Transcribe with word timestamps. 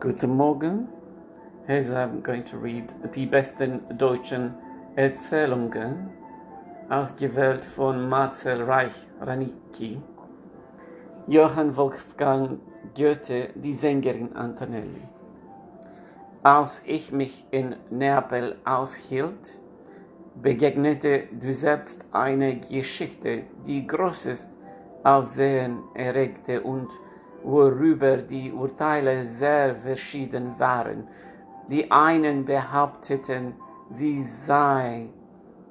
Guten 0.00 0.36
Morgen. 0.36 0.86
As 1.66 1.90
I'm 1.90 2.22
going 2.22 2.44
to 2.44 2.56
read 2.56 2.94
die 3.16 3.26
besten 3.26 3.80
deutschen 3.98 4.54
Erzählungen, 4.94 6.10
ausgewählt 6.88 7.64
von 7.64 8.08
Marcel 8.08 8.62
Reich-Ranicki. 8.62 10.00
Johann 11.26 11.76
Wolfgang 11.76 12.60
Goethe, 12.96 13.48
die 13.56 13.72
Sängerin 13.72 14.36
Antonelli. 14.36 15.02
Als 16.44 16.84
ich 16.86 17.10
mich 17.10 17.44
in 17.50 17.74
Neapel 17.90 18.54
aushielt, 18.64 19.60
begegnete 20.40 21.24
du 21.32 21.52
selbst 21.52 22.06
eine 22.12 22.60
Geschichte, 22.60 23.46
die 23.66 23.84
großes 23.84 24.58
Aufsehen 25.02 25.82
erregte 25.94 26.62
und 26.62 26.88
worüber 27.42 28.18
die 28.18 28.52
Urteile 28.52 29.24
sehr 29.24 29.74
verschieden 29.74 30.58
waren. 30.58 31.08
Die 31.68 31.90
einen 31.90 32.44
behaupteten, 32.44 33.54
sie 33.90 34.22
sei 34.22 35.08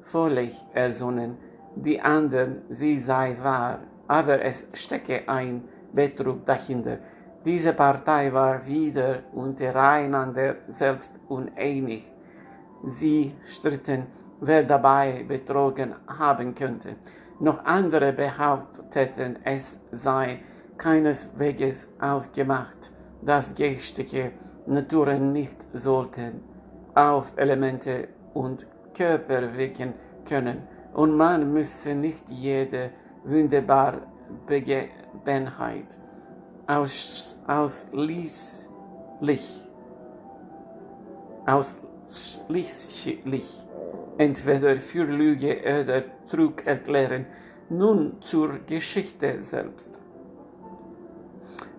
völlig 0.01 0.55
ersonnen, 0.73 1.37
die 1.75 1.99
anderen, 2.01 2.61
sie 2.69 2.99
sei 2.99 3.35
wahr, 3.41 3.79
aber 4.07 4.41
es 4.41 4.65
stecke 4.73 5.27
ein 5.27 5.63
Betrug 5.93 6.45
dahinter. 6.45 6.99
Diese 7.45 7.73
Partei 7.73 8.33
war 8.33 8.65
wieder 8.67 9.23
untereinander 9.33 10.55
selbst 10.67 11.19
uneinig. 11.27 12.03
Sie 12.83 13.33
stritten, 13.45 14.07
wer 14.41 14.63
dabei 14.63 15.25
betrogen 15.27 15.95
haben 16.07 16.53
könnte. 16.55 16.95
Noch 17.39 17.63
andere 17.65 18.13
behaupteten, 18.13 19.39
es 19.43 19.79
sei 19.91 20.39
keineswegs 20.77 21.89
ausgemacht, 21.99 22.91
dass 23.21 23.53
geistige 23.55 24.31
Naturen 24.65 25.33
nicht 25.33 25.57
sollten 25.73 26.41
auf 26.93 27.33
Elemente 27.35 28.07
und 28.33 28.65
Körper 28.95 29.55
wirken 29.55 29.93
können 30.25 30.63
und 30.93 31.15
man 31.15 31.53
müsse 31.53 31.95
nicht 31.95 32.29
jede 32.29 32.91
wunderbare 33.23 34.01
Begebenheit 34.45 35.99
aus, 36.67 37.39
ausschließlich, 37.47 38.69
ausschließlich 41.45 43.67
entweder 44.17 44.77
für 44.77 45.05
Lüge 45.05 45.61
oder 45.61 46.03
Trug 46.29 46.65
erklären. 46.65 47.25
Nun 47.69 48.21
zur 48.21 48.59
Geschichte 48.65 49.41
selbst. 49.41 50.06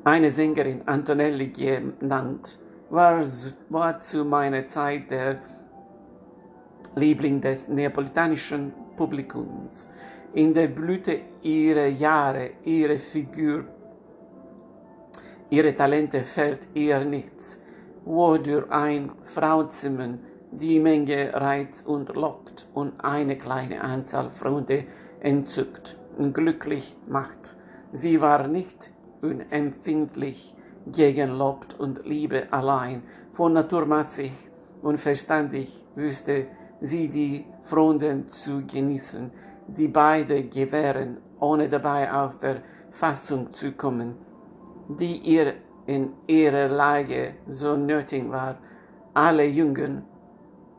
Eine 0.09 0.31
Sängerin, 0.31 0.81
Antonelli 0.87 1.49
genannt, 1.49 2.59
war, 2.89 3.23
war 3.69 3.99
zu 3.99 4.25
meiner 4.25 4.67
Zeit 4.67 5.11
der 5.11 5.39
Liebling 6.97 7.43
des 7.43 7.69
neapolitanischen 7.69 8.73
Publikums. 8.97 9.91
In 10.33 10.55
der 10.55 10.69
Blüte 10.69 11.21
ihrer 11.43 11.89
Jahre, 11.89 12.53
ihre 12.65 12.97
Figur, 12.97 13.65
ihre 15.51 15.75
Talente 15.75 16.21
fällt 16.21 16.69
ihr 16.73 17.05
nichts, 17.05 17.61
wodurch 18.07 18.71
ein 18.71 19.13
Frauenzimmer 19.25 20.15
die 20.51 20.81
Menge 20.81 21.35
reizt 21.35 21.87
und 21.87 22.15
lockt 22.15 22.67
und 22.73 22.99
eine 23.05 23.37
kleine 23.37 23.83
Anzahl 23.83 24.31
Freunde 24.31 24.87
entzückt 25.21 25.99
und 26.17 26.33
glücklich 26.33 26.97
macht. 27.07 27.55
Sie 27.93 28.23
war 28.23 28.49
nicht 28.49 28.91
unempfindlich 29.23 30.55
gegen 30.87 31.31
Lob 31.37 31.67
und 31.79 32.07
Liebe 32.07 32.49
allein. 32.51 33.03
Von 33.33 33.53
Natur 33.53 33.87
massig 33.87 34.33
und 34.83 34.99
verstandig 34.99 35.85
wüsste 35.95 36.47
sie 36.81 37.09
die 37.09 37.45
Freuden 37.63 38.31
zu 38.31 38.65
genießen, 38.67 39.31
die 39.67 39.89
beide 39.89 40.45
gewähren, 40.45 41.19
ohne 41.41 41.69
dabei 41.69 42.13
aus 42.13 42.39
der 42.39 42.63
Fassung 42.91 43.53
zu 43.53 43.73
kommen, 43.73 44.15
die 44.89 45.19
ihr 45.19 45.55
in 45.87 46.13
ihrer 46.27 46.69
Lage 46.69 47.35
so 47.47 47.77
nötig 47.77 48.31
war. 48.31 48.59
Alle 49.15 49.47
jungen, 49.47 50.05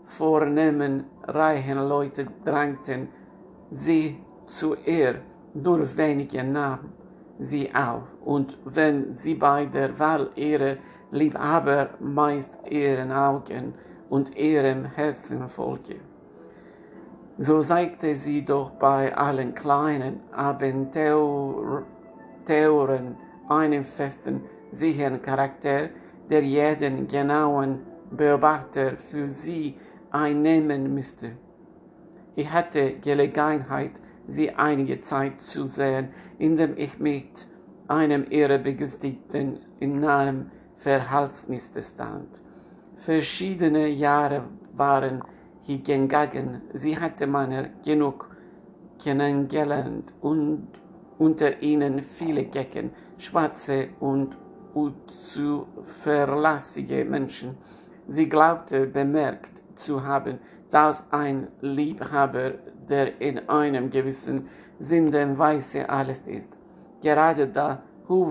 vornehmen, 0.03 1.06
reichen 1.23 1.79
Leute 1.79 2.27
drängten 2.44 3.09
sie 3.69 4.17
zu 4.47 4.75
ihr, 4.85 5.21
nur 5.53 5.97
wenige 5.97 6.44
nahmen 6.44 6.98
sie 7.39 7.73
auf, 7.73 8.03
und 8.23 8.57
wenn 8.66 9.13
sie 9.13 9.35
bei 9.35 9.66
der 9.66 9.97
Wahl 9.97 10.29
ihrer 10.35 10.77
Liebhaber 11.11 11.89
meist 12.00 12.57
ihren 12.69 13.11
Augen 13.11 13.73
und 14.09 14.35
ihrem 14.35 14.85
Herzen 14.85 15.47
folge. 15.47 15.95
So 17.38 17.61
zeigte 17.61 18.16
sie 18.16 18.44
doch 18.44 18.72
bei 18.72 19.16
allen 19.16 19.55
kleinen 19.55 20.19
Abenteuren 20.33 21.85
einen 23.47 23.83
festen, 23.83 24.41
sicheren 24.71 25.21
Charakter, 25.21 25.89
der 26.29 26.44
jeden 26.44 27.07
genauen 27.07 27.79
Beobachter 28.11 28.97
für 28.97 29.29
sie 29.29 29.77
einnehmen 30.11 30.94
müsste. 30.94 31.31
Ich 32.35 32.51
hatte 32.51 32.94
Gelegenheit, 33.00 34.01
sie 34.28 34.52
einige 34.52 35.00
Zeit 35.00 35.41
zu 35.41 35.66
sehen, 35.66 36.09
indem 36.38 36.78
ich 36.78 37.00
mit 37.00 37.47
einem 37.88 38.30
ihrer 38.30 38.57
Begünstigten 38.57 39.59
in 39.80 40.00
nahem 40.00 40.52
Verhältnis 40.75 41.72
stand. 41.81 42.41
Verschiedene 42.96 43.88
Jahre 43.88 44.44
waren 44.74 45.24
hingegangen, 45.63 46.62
sie 46.74 46.97
hatte 46.97 47.28
Männer 47.28 47.69
genug 47.84 48.30
kennengelernt 49.02 50.13
und 50.22 50.68
unter 51.18 51.62
ihnen 51.62 52.01
viele 52.01 52.46
Gecken, 52.46 52.91
schwarze 53.18 53.90
und 54.00 54.38
unzuverlässige 54.74 57.03
Menschen. 57.06 57.57
Sie 58.07 58.30
glaubte 58.30 58.88
bemerkt 58.88 59.62
zu 59.75 60.06
haben, 60.06 60.40
dass 60.72 61.12
ein 61.12 61.50
Liebhaber 61.62 62.53
der 62.88 63.19
in 63.22 63.50
einem 63.50 63.90
gewissen 63.90 64.47
Sinn 64.80 65.12
der 65.12 65.38
Weise 65.38 65.90
alles 65.90 66.22
ist. 66.28 66.57
Gerade 67.02 67.47
da, 67.47 67.84
wo 68.07 68.30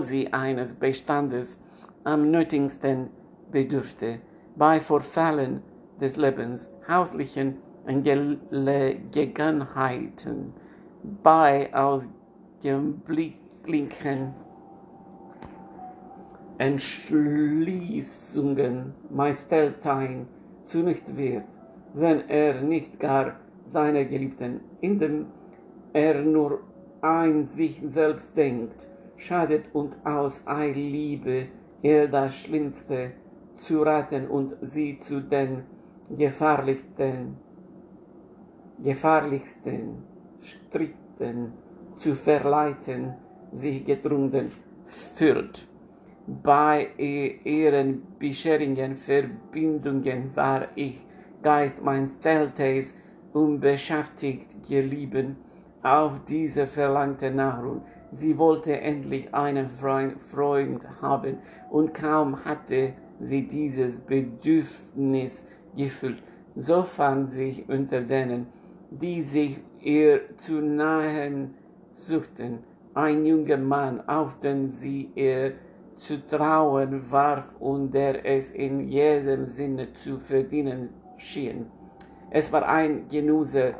sie 0.00 0.32
eines 0.32 0.74
Bestandes 0.74 1.60
am 2.04 2.30
nötigsten 2.30 3.10
bedürfte, 3.50 4.20
bei 4.56 4.80
Vorfällen 4.80 5.62
des 6.00 6.16
Lebens, 6.16 6.70
hauslichen 6.88 7.58
Gelegenheiten, 7.86 10.54
bei 11.22 11.70
ausgeblicklichen 11.74 14.34
Entschließungen 16.58 18.94
Majestältein 19.10 20.26
zunicht 20.66 21.16
wird 21.16 21.44
wenn 21.94 22.28
er 22.28 22.62
nicht 22.62 22.98
gar 22.98 23.36
seiner 23.64 24.04
Geliebten, 24.04 24.60
indem 24.80 25.26
er 25.92 26.22
nur 26.22 26.60
an 27.00 27.44
sich 27.44 27.80
selbst 27.84 28.36
denkt, 28.36 28.88
schadet 29.16 29.64
und 29.72 29.94
aus 30.04 30.46
Eiliebe 30.46 31.46
er 31.82 32.08
das 32.08 32.36
Schlimmste 32.36 33.12
zu 33.56 33.82
raten 33.82 34.28
und 34.28 34.54
sie 34.62 34.98
zu 35.00 35.20
den 35.20 35.64
gefahrlichsten, 36.16 37.36
gefahrlichsten 38.82 40.02
Stritten 40.40 41.52
zu 41.96 42.14
verleiten, 42.14 43.14
sich 43.52 43.84
gedrungen 43.84 44.48
fühlt. 44.86 45.68
Bei 46.26 46.88
ihren 46.98 48.02
bisherigen 48.18 48.94
Verbindungen 48.94 50.34
war 50.36 50.68
ich 50.76 51.04
Geist 51.42 51.82
meines 51.82 52.20
Deltays 52.20 52.94
unbeschäftigt 53.32 54.66
gelieben 54.68 55.36
auf 55.82 56.20
diese 56.28 56.68
verlangte 56.68 57.32
Nahrung. 57.32 57.82
Sie 58.12 58.38
wollte 58.38 58.80
endlich 58.80 59.34
einen 59.34 59.68
Freund 59.68 60.86
haben 61.00 61.38
und 61.70 61.92
kaum 61.92 62.44
hatte 62.44 62.92
sie 63.18 63.48
dieses 63.48 63.98
Bedürfnis 63.98 65.44
gefüllt, 65.76 66.22
so 66.54 66.82
fand 66.82 67.30
sich 67.30 67.68
unter 67.68 68.00
denen, 68.00 68.46
die 68.90 69.22
sich 69.22 69.58
ihr 69.80 70.36
zu 70.36 70.60
nahen 70.60 71.54
suchten, 71.94 72.58
ein 72.94 73.24
junger 73.24 73.56
Mann, 73.56 74.06
auf 74.06 74.38
den 74.38 74.68
sie 74.68 75.10
ihr 75.14 75.54
zu 76.02 76.26
trauen 76.26 77.10
warf 77.10 77.54
und 77.60 77.92
der 77.92 78.26
es 78.26 78.50
in 78.50 78.88
jedem 78.88 79.46
Sinne 79.46 79.92
zu 79.92 80.18
verdienen 80.18 80.90
schien. 81.16 81.66
Es 82.30 82.52
war 82.52 82.66
ein 82.66 83.08
Genusse, 83.08 83.74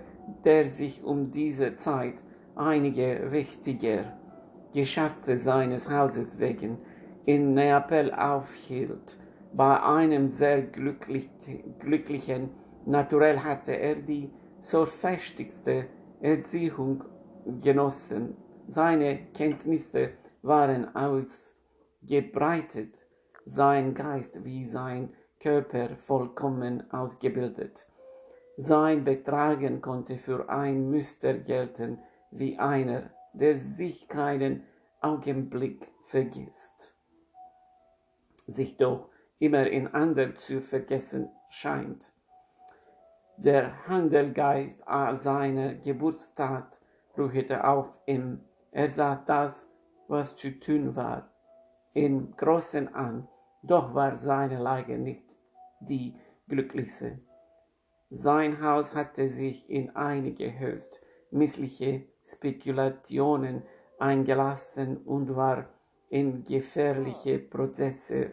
der 0.45 0.65
sich 0.65 1.03
um 1.03 1.33
diese 1.33 1.75
Zeit 1.75 2.23
einige 2.55 3.33
wichtiger 3.33 4.05
Geschäfte 4.73 5.37
seines 5.37 5.91
Hauses 5.91 6.39
wegen 6.39 6.79
in 7.25 7.55
Neapel 7.55 8.13
aufhielt. 8.15 9.19
Bei 9.53 9.83
einem 9.83 10.29
sehr 10.29 10.63
glücklich, 10.63 11.29
glücklichen 11.81 12.51
Naturell 12.87 13.39
hatte 13.41 13.73
er 13.73 13.97
die 13.97 14.31
sorgfältigste 14.61 15.87
Erziehung 16.21 17.05
genossen. 17.61 18.37
Seine 18.67 19.19
Kenntnisse 19.35 20.11
waren 20.43 20.95
ausgebreitet, 22.03 22.95
sein 23.45 23.95
Geist 23.95 24.45
wie 24.45 24.65
sein 24.65 25.15
Körper 25.41 25.97
vollkommen 25.97 26.91
ausgebildet. 26.93 27.89
Sein 28.57 29.05
Betragen 29.05 29.81
konnte 29.81 30.19
für 30.19 30.49
ein 30.49 30.91
Muster 30.91 31.35
gelten 31.35 31.99
wie 32.31 32.59
einer, 32.59 33.11
der 33.33 33.55
sich 33.55 34.09
keinen 34.09 34.65
Augenblick 35.01 35.89
vergisst, 36.05 36.95
sich 38.47 38.77
doch 38.77 39.09
immer 39.39 39.67
in 39.67 39.89
anderen 39.89 40.37
zu 40.37 40.61
vergessen 40.61 41.31
scheint. 41.51 42.13
Der 43.39 43.89
Handelgeist 43.89 44.83
seiner 45.15 45.75
Geburtstat 45.75 46.81
ruhte 47.17 47.65
auf 47.65 47.99
ihm. 48.07 48.41
Er 48.71 48.89
sah 48.89 49.17
das, 49.27 49.69
was 50.09 50.37
zu 50.37 50.61
tun 50.61 50.95
war, 50.95 51.32
im 51.95 52.37
Großen 52.37 52.95
an, 52.95 53.29
doch 53.63 53.95
war 53.95 54.17
seine 54.17 54.59
Lage 54.59 54.99
nicht 54.99 55.37
die 55.81 56.15
glücklichste. 56.49 57.19
Sein 58.11 58.63
Haus 58.63 58.95
hatte 58.95 59.29
sich 59.29 59.69
in 59.71 59.97
einige 59.97 60.59
höchst 60.59 61.01
missliche 61.31 62.03
Spekulationen 62.25 63.63
eingelassen 63.99 64.99
und 64.99 65.35
war 65.35 65.69
in 66.11 66.45
gefährliche 66.45 67.39
Prozesse 67.39 68.33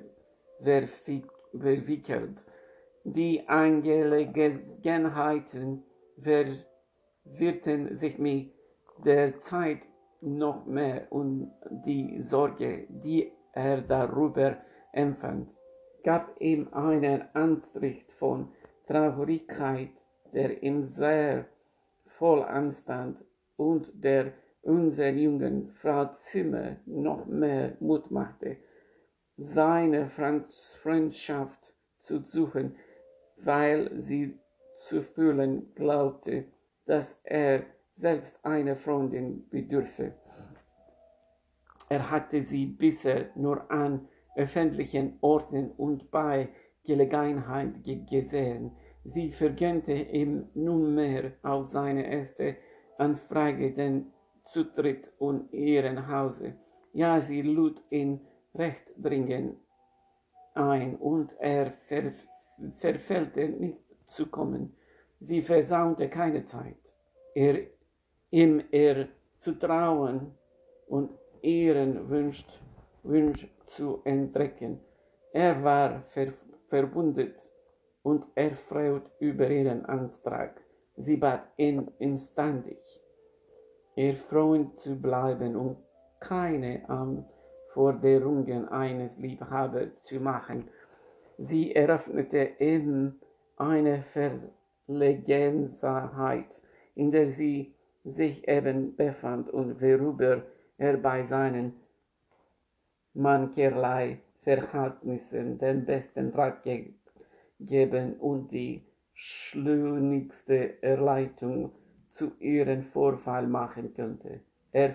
verwickelt. 0.61 2.45
Die 3.05 3.47
Angelegenheiten 3.47 5.83
verwirrten 6.21 7.95
sich 7.95 8.19
mit 8.19 8.51
der 9.05 9.39
Zeit 9.39 9.79
noch 10.21 10.65
mehr 10.65 11.07
und 11.09 11.53
die 11.85 12.21
Sorge, 12.21 12.85
die 12.89 13.31
er 13.59 13.81
darüber 13.81 14.57
empfand, 14.93 15.49
gab 16.03 16.39
ihm 16.39 16.69
einen 16.71 17.23
Anstrich 17.33 18.05
von 18.17 18.47
Traurigkeit, 18.87 19.91
der 20.33 20.63
ihm 20.63 20.83
sehr 20.83 21.45
voll 22.05 22.43
anstand 22.43 23.17
und 23.57 23.91
der 23.93 24.31
unserer 24.61 25.09
jungen 25.09 25.71
Frau 25.71 26.05
Zimmer 26.21 26.77
noch 26.85 27.25
mehr 27.25 27.75
Mut 27.79 28.11
machte, 28.11 28.57
seine 29.37 30.09
Freundschaft 30.09 31.73
zu 31.99 32.19
suchen, 32.19 32.75
weil 33.37 34.01
sie 34.01 34.37
zu 34.87 35.01
fühlen 35.01 35.73
glaubte, 35.75 36.45
dass 36.85 37.19
er 37.23 37.63
selbst 37.93 38.43
einer 38.45 38.75
Freundin 38.75 39.47
bedürfe. 39.49 40.13
Er 41.89 42.09
hatte 42.09 42.43
sie 42.43 42.65
bisher 42.65 43.29
nur 43.35 43.69
an 43.71 44.07
öffentlichen 44.35 45.17
Orten 45.21 45.71
und 45.71 46.11
bei 46.11 46.49
Gelegenheit 46.85 47.73
gesehen. 48.09 48.71
Sie 49.03 49.31
vergönnte 49.31 49.93
ihm 49.93 50.49
nunmehr 50.53 51.33
auf 51.43 51.67
seine 51.67 52.05
erste 52.09 52.55
Anfrage 52.97 53.71
den 53.71 54.11
Zutritt 54.45 55.07
in 55.19 55.51
ihren 55.51 56.07
Hause. 56.07 56.55
Ja, 56.93 57.19
sie 57.19 57.41
lud 57.41 57.81
ihn 57.89 58.21
recht 58.55 58.83
dringend 58.97 59.57
ein 60.53 60.95
und 60.97 61.33
er 61.39 61.71
ver 61.71 62.11
verfehlte 62.75 63.47
nicht 63.47 63.79
zu 64.07 64.27
kommen. 64.27 64.75
Sie 65.21 65.41
versaumte 65.41 66.09
keine 66.09 66.45
Zeit, 66.45 66.93
er, 67.33 67.59
ihm 68.31 68.61
ihr 68.71 69.07
zu 69.39 69.53
trauen 69.53 70.33
und 70.87 71.11
ihren 71.41 72.09
Wunsch, 72.09 72.45
Wunsch 73.03 73.47
zu 73.67 74.01
entdecken. 74.03 74.79
Er 75.31 75.63
war 75.63 76.01
ver 76.13 76.33
verwundet 76.69 77.49
und 78.03 78.25
erfreut 78.35 79.09
über 79.19 79.49
ihren 79.49 79.85
Antrag. 79.85 80.61
Sie 80.95 81.17
bat 81.17 81.43
ihn 81.57 81.91
instantig, 81.99 82.79
ihr 83.95 84.15
Freund 84.15 84.79
zu 84.79 85.01
bleiben 85.01 85.55
und 85.55 85.77
keine 86.19 86.87
Anforderungen 86.89 88.67
eines 88.67 89.17
Liebhabers 89.17 90.03
zu 90.03 90.19
machen. 90.19 90.69
Sie 91.37 91.73
eröffnete 91.73 92.49
ihm 92.59 93.19
eine 93.55 94.03
Verlegenheit, 94.03 96.61
in 96.95 97.11
der 97.11 97.27
sie 97.27 97.75
sich 98.03 98.47
eben 98.47 98.95
befand 98.95 99.49
und 99.49 99.81
worüber 99.81 100.43
er 100.79 100.97
bei 100.97 101.23
seinen 101.25 101.73
mancherlei 103.13 104.19
Verhältnissen 104.43 105.59
den 105.59 105.85
besten 105.85 106.29
Rat 106.31 106.63
geben 107.59 108.15
und 108.19 108.51
die 108.51 108.83
schleunigste 109.13 110.81
Erleitung 110.81 111.71
zu 112.13 112.31
ihrem 112.39 112.85
Vorfall 112.85 113.45
machen 113.47 113.93
könnte. 113.93 114.39
Er 114.71 114.93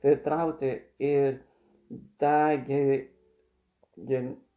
vertraute 0.00 0.80
ihr 0.98 1.40
dagegen 2.18 3.08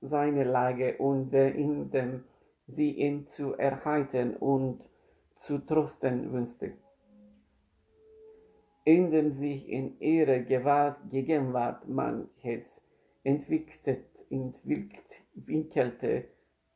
seine 0.02 0.44
Lage 0.44 0.98
und 0.98 1.34
indem 1.34 2.24
sie 2.68 2.92
ihn 2.92 3.28
zu 3.28 3.54
erheitern 3.54 4.36
und 4.36 4.82
zu 5.42 5.58
trösten 5.60 6.32
wünschte. 6.32 6.74
Indem 8.88 9.34
sich 9.34 9.68
in 9.68 10.00
ihrer 10.00 10.40
Gegenwart 11.10 11.90
manches 11.90 12.82
entwickelte, 13.26 14.06
entwickelte 14.30 16.24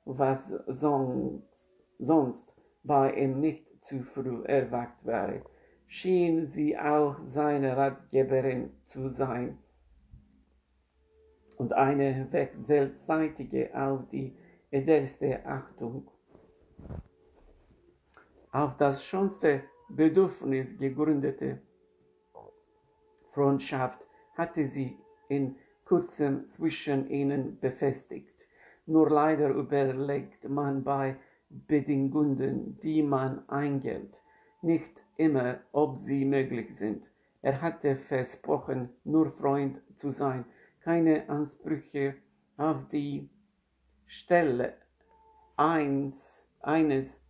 was 0.03 0.49
sonst, 0.67 1.73
sonst 1.99 2.53
bei 2.83 3.13
ihm 3.13 3.39
nicht 3.39 3.65
zu 3.85 4.03
früh 4.03 4.43
erwacht 4.43 5.05
wäre, 5.05 5.41
schien 5.87 6.47
sie 6.47 6.77
auch 6.77 7.15
seine 7.27 7.77
Ratgeberin 7.77 8.71
zu 8.87 9.07
sein. 9.07 9.57
Und 11.55 11.71
eine 11.71 12.27
wechselseitige 12.29 13.69
auf 13.73 14.01
die 14.09 14.35
edelste 14.69 15.45
Achtung, 15.45 16.11
auf 18.51 18.75
das 18.75 19.05
schönste 19.05 19.63
Bedürfnis 19.87 20.77
gegründete 20.77 21.61
Freundschaft 23.33 23.99
hatte 24.35 24.65
sie 24.65 24.97
in 25.29 25.55
kurzem 25.85 26.47
zwischen 26.47 27.09
ihnen 27.09 27.59
befestigt. 27.59 28.47
Nur 28.85 29.09
leider 29.09 29.49
überlegt 29.49 30.47
man 30.49 30.83
bei 30.83 31.15
Bedingungen, 31.49 32.79
die 32.81 33.03
man 33.03 33.47
eingeht, 33.49 34.21
nicht 34.61 34.91
immer, 35.17 35.59
ob 35.71 35.97
sie 35.97 36.25
möglich 36.25 36.75
sind. 36.77 37.09
Er 37.41 37.61
hatte 37.61 37.95
versprochen, 37.95 38.89
nur 39.03 39.31
Freund 39.31 39.81
zu 39.95 40.11
sein, 40.11 40.45
keine 40.81 41.29
Ansprüche 41.29 42.15
auf 42.57 42.87
die 42.89 43.29
Stelle 44.05 44.73
eins, 45.57 46.45
eines 46.59 47.20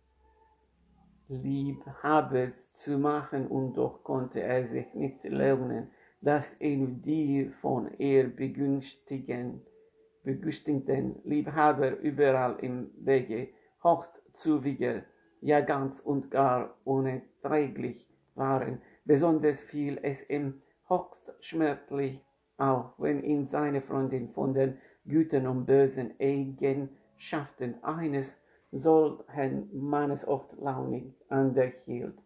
Liebhabers 1.28 2.72
zu 2.72 2.98
machen, 2.98 3.46
und 3.46 3.74
doch 3.74 4.02
konnte 4.04 4.40
er 4.40 4.66
sich 4.66 4.92
nicht 4.94 5.24
lernen, 5.24 5.90
dass 6.20 6.60
ihn 6.60 7.02
die 7.02 7.48
von 7.60 7.92
ihr 7.98 8.28
begünstigten, 8.28 9.62
begünstigten 10.22 11.16
Liebhaber 11.24 11.98
überall 11.98 12.58
im 12.60 12.90
Wege 12.96 13.48
hochzuwiger, 13.82 15.02
ja 15.40 15.60
ganz 15.60 16.00
und 16.00 16.30
gar 16.30 16.76
unerträglich 16.84 18.08
waren. 18.34 18.80
Besonders 19.04 19.60
fiel 19.60 19.98
es 20.02 20.28
ihm 20.30 20.62
höchst 20.88 21.32
schmerzlich 21.40 22.24
auch 22.62 22.92
wenn 22.98 23.22
ihn 23.24 23.46
seine 23.46 23.80
Freundin 23.80 24.28
von 24.30 24.54
den 24.54 24.78
Gütern 25.04 25.46
und 25.46 25.66
bösen 25.66 26.14
Eigenschaften 26.20 27.82
eines 27.82 28.40
solchen 28.72 29.68
Mannes 29.72 30.26
oft 30.26 30.52
launig 30.58 31.12
underhielt. 31.28 32.18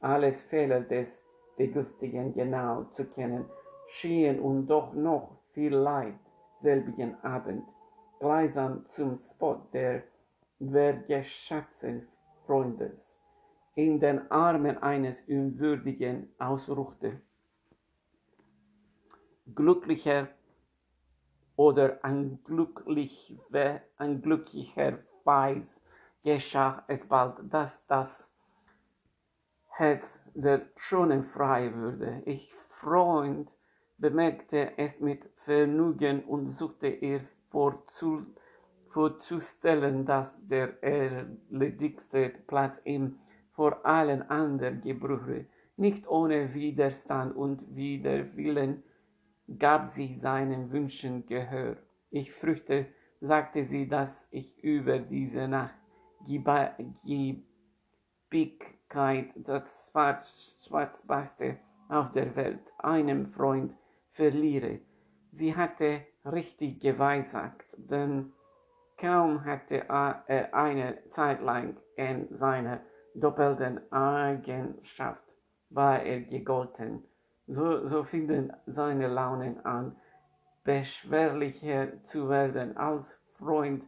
Alles 0.00 0.42
Fehler 0.42 0.80
des 0.80 1.08
Begünstigen 1.56 2.34
genau 2.34 2.84
zu 2.92 3.04
kennen, 3.04 3.46
schien 3.88 4.38
und 4.40 4.66
doch 4.66 4.92
noch 4.92 5.38
viel 5.52 5.74
Leid 5.74 6.14
selbigen 6.60 7.16
Abend 7.22 7.64
gleichsam 8.18 8.84
zum 8.90 9.18
Spot 9.18 9.60
der 9.72 10.02
wertgeschätzten 10.58 12.08
Freundes 12.46 13.20
in 13.74 14.00
den 14.00 14.30
Armen 14.30 14.78
eines 14.78 15.22
Unwürdigen 15.22 16.32
ausruhte. 16.38 17.20
Glücklicher 19.54 20.28
oder 21.56 22.02
ein, 22.02 22.38
glücklich, 22.44 23.38
ein 23.98 24.22
glücklicherweise 24.22 25.80
geschah 26.24 26.82
es 26.88 27.06
bald, 27.06 27.36
dass 27.52 27.86
das 27.86 28.28
Herz 29.68 30.18
der 30.34 30.62
Schonen 30.76 31.24
frei 31.24 31.72
würde. 31.74 32.22
Ich 32.24 32.52
Freund 32.80 33.50
bemerkte 33.98 34.76
es 34.78 35.00
mit 35.00 35.24
Vergnügen 35.44 36.24
und 36.24 36.50
suchte 36.50 36.88
ihr 36.88 37.20
vorzu, 37.50 38.26
vorzustellen, 38.88 40.06
dass 40.06 40.46
der 40.46 40.82
erledigste 40.82 42.30
Platz 42.46 42.80
ihm 42.84 43.18
vor 43.52 43.84
allen 43.84 44.22
anderen 44.22 44.80
gebühre. 44.80 45.46
Nicht 45.76 46.06
ohne 46.08 46.54
Widerstand 46.54 47.36
und 47.36 47.74
Widerwillen 47.74 48.82
gab 49.58 49.88
sie 49.88 50.16
seinen 50.18 50.70
Wünschen 50.70 51.26
Gehör. 51.26 51.76
Ich 52.10 52.32
fürchte, 52.32 52.86
sagte 53.20 53.64
sie, 53.64 53.88
dass 53.88 54.28
ich 54.30 54.62
über 54.62 54.98
diese 54.98 55.48
Nacht 55.48 55.74
Giebigkeit 56.24 57.44
das 59.36 59.92
Schwarzbeste 60.66 61.58
auf 61.88 62.12
der 62.12 62.34
Welt, 62.36 62.60
einem 62.78 63.26
Freund, 63.26 63.74
verliere. 64.12 64.80
Sie 65.32 65.54
hatte 65.56 66.06
richtig 66.24 66.80
geweissagt, 66.80 67.66
denn 67.76 68.32
kaum 68.96 69.44
hatte 69.44 69.88
er 69.88 70.54
eine 70.54 70.98
Zeit 71.10 71.42
lang 71.42 71.76
in 71.96 72.28
seiner 72.34 72.80
doppelten 73.14 73.80
Eigenschaft 73.92 75.24
war 75.70 76.02
er 76.02 76.20
gegolten. 76.20 77.04
So, 77.46 77.88
so 77.88 78.04
fingen 78.04 78.52
seine 78.66 79.08
Launen 79.08 79.64
an, 79.64 79.96
beschwerlicher 80.62 82.02
zu 82.04 82.28
werden. 82.28 82.76
Als 82.76 83.20
Freund 83.38 83.84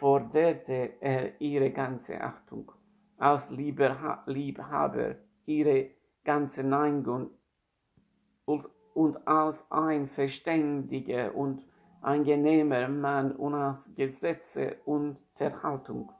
forderte 0.00 0.94
er 1.00 1.38
ihre 1.40 1.70
ganze 1.70 2.18
Achtung, 2.22 2.72
als 3.18 3.50
Liebhaber 3.50 5.16
ihre 5.44 5.90
ganze 6.24 6.62
Neigung 6.64 7.30
und 8.46 9.28
als 9.28 9.70
ein 9.70 10.08
verständiger 10.08 11.34
und 11.34 11.66
angenehmer 12.00 12.88
Mann 12.88 13.36
und 13.36 13.54
als 13.54 13.94
Gesetze 13.94 14.76
und 14.86 15.18
Unterhaltung. 15.38 16.10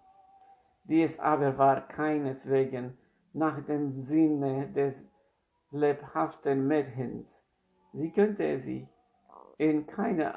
Dies 0.85 1.19
aber 1.19 1.57
war 1.57 1.81
keineswegs 1.89 2.93
nach 3.33 3.65
dem 3.65 3.93
Sinne 3.93 4.69
des 4.73 5.03
lebhaften 5.71 6.67
Mädchens. 6.67 7.45
Sie 7.95 8.11
könnte 8.11 8.59
sich 8.59 8.87
in 9.57 9.87
keiner 9.87 10.35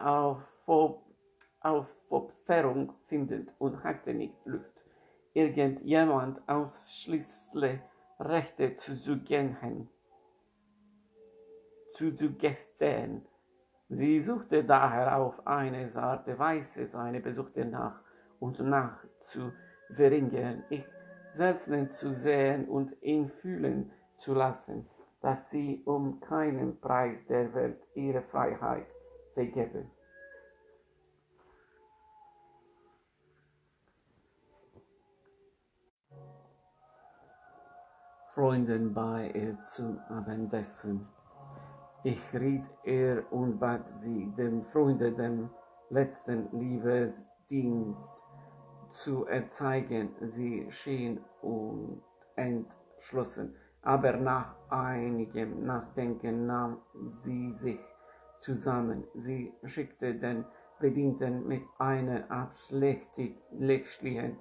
Aufopferung 1.64 2.94
finden 3.08 3.50
und 3.58 3.84
hatte 3.84 4.14
nicht 4.14 4.36
Lust, 4.46 4.74
irgendjemand 5.34 6.42
ausschließlich 6.48 7.80
Rechte 8.20 8.78
zu 8.78 8.96
suggestieren. 8.96 9.90
Zu 11.94 12.12
suggestieren. 12.12 13.26
Sie 13.90 14.22
suchte 14.22 14.64
daher 14.64 15.18
auf 15.18 15.46
eine 15.46 15.90
zarte 15.90 16.38
Weise 16.38 16.88
seine 16.88 17.20
Besuchte 17.20 17.66
nach 17.66 18.00
und 18.40 18.60
nach 18.60 19.04
zu 19.22 19.52
verringern, 19.96 20.64
ich 20.70 20.86
selbst 21.36 21.70
zu 22.00 22.14
sehen 22.14 22.68
und 22.68 22.96
ihn 23.02 23.30
fühlen 23.30 23.92
zu 24.20 24.34
lassen, 24.34 24.88
dass 25.22 25.50
sie 25.50 25.82
um 25.86 26.20
keinen 26.20 26.80
Preis 26.80 27.26
der 27.28 27.54
Welt 27.54 27.82
ihre 27.96 28.22
Freiheit 28.22 28.88
vergebe. 29.34 29.86
Freunden 38.34 38.96
bei 38.96 39.30
ihr 39.36 39.64
zu 39.64 40.02
Abendessen. 40.10 41.08
Ich 42.04 42.20
riet 42.34 42.68
ihr 42.84 43.24
und 43.30 43.60
bat 43.60 43.88
sie, 44.00 44.34
dem 44.36 44.64
Freunde 44.64 45.12
den 45.12 45.52
letzten 45.92 46.50
Liebesdienst 46.52 48.12
zu 48.90 49.28
erzeigen. 49.28 50.16
Sie 50.22 50.66
schien 50.72 51.20
und 51.44 52.02
entschlossen, 52.36 53.56
aber 53.84 54.14
nach 54.14 54.56
einigem 54.68 55.68
Nachdenken 55.68 56.48
nahm 56.48 56.82
sie 57.22 57.52
sich 57.52 57.80
zusammen. 58.40 59.04
Sie 59.14 59.54
schickte 59.64 60.16
den 60.16 60.44
Bedienten 60.80 61.48
mit 61.48 61.62
einer 61.78 62.32
abschläglichen 62.32 64.40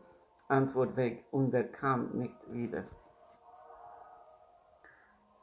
Antwort 0.48 0.96
weg 0.96 1.26
und 1.30 1.52
er 1.52 1.64
kam 1.64 2.16
nicht 2.16 2.50
wieder. 2.50 2.84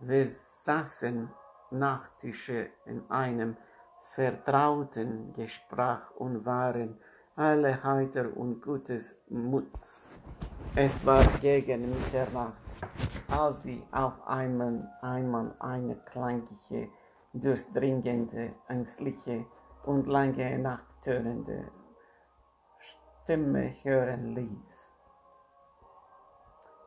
Wir 0.02 0.28
saßen 0.28 1.30
Nachtische 1.72 2.70
in 2.86 3.04
einem 3.12 3.58
vertrauten 4.12 5.34
Gespräch 5.34 6.00
und 6.16 6.46
waren 6.46 6.98
alle 7.36 7.84
heiter 7.84 8.26
und 8.38 8.62
gutes 8.62 9.22
Muts. 9.28 10.16
Es 10.74 11.06
war 11.06 11.26
gegen 11.42 11.90
Mitternacht, 11.90 12.54
als 13.28 13.64
sie 13.64 13.84
auf 13.92 14.26
einmal, 14.26 14.90
einmal 15.02 15.54
eine 15.60 15.98
klangliche, 15.98 16.88
durchdringende, 17.34 18.54
ängstliche 18.70 19.46
und 19.84 20.08
lange 20.08 20.60
nachttönende 20.60 21.72
Stimme 22.80 23.74
hören 23.84 24.34
ließ. 24.34 24.69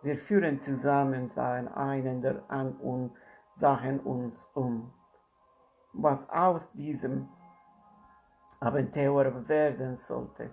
Wir 0.02 0.18
führen 0.18 0.60
zusammen, 0.60 1.28
sahen 1.28 1.68
einander 1.68 2.42
an 2.48 2.74
und 2.76 3.12
sahen 3.54 4.00
uns 4.00 4.44
um. 4.54 4.92
Was 5.92 6.28
aus 6.28 6.72
diesem 6.72 7.28
Abenteuer 8.58 9.48
werden 9.48 9.96
sollte, 9.96 10.50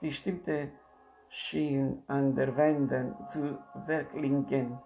die 0.00 0.10
Stimme 0.10 0.72
schien 1.28 2.02
an 2.08 2.34
der 2.34 2.56
Wände 2.56 3.14
zu 3.28 3.58
verklingen, 3.86 4.78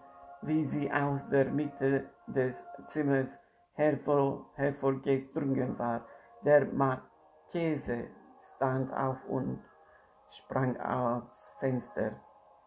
wie 0.42 0.64
sie 0.66 0.92
aus 0.92 1.26
der 1.30 1.46
Mitte 1.46 2.11
des 2.26 2.62
Zimmers 2.88 3.40
hervor, 3.73 4.50
hervorgesprungen 4.54 5.78
war. 5.78 6.04
Der 6.44 6.66
Marchese 6.66 8.08
stand 8.40 8.92
auf 8.92 9.25
und 9.28 9.61
sprang 10.28 10.78
aufs 10.78 11.54
Fenster 11.58 12.12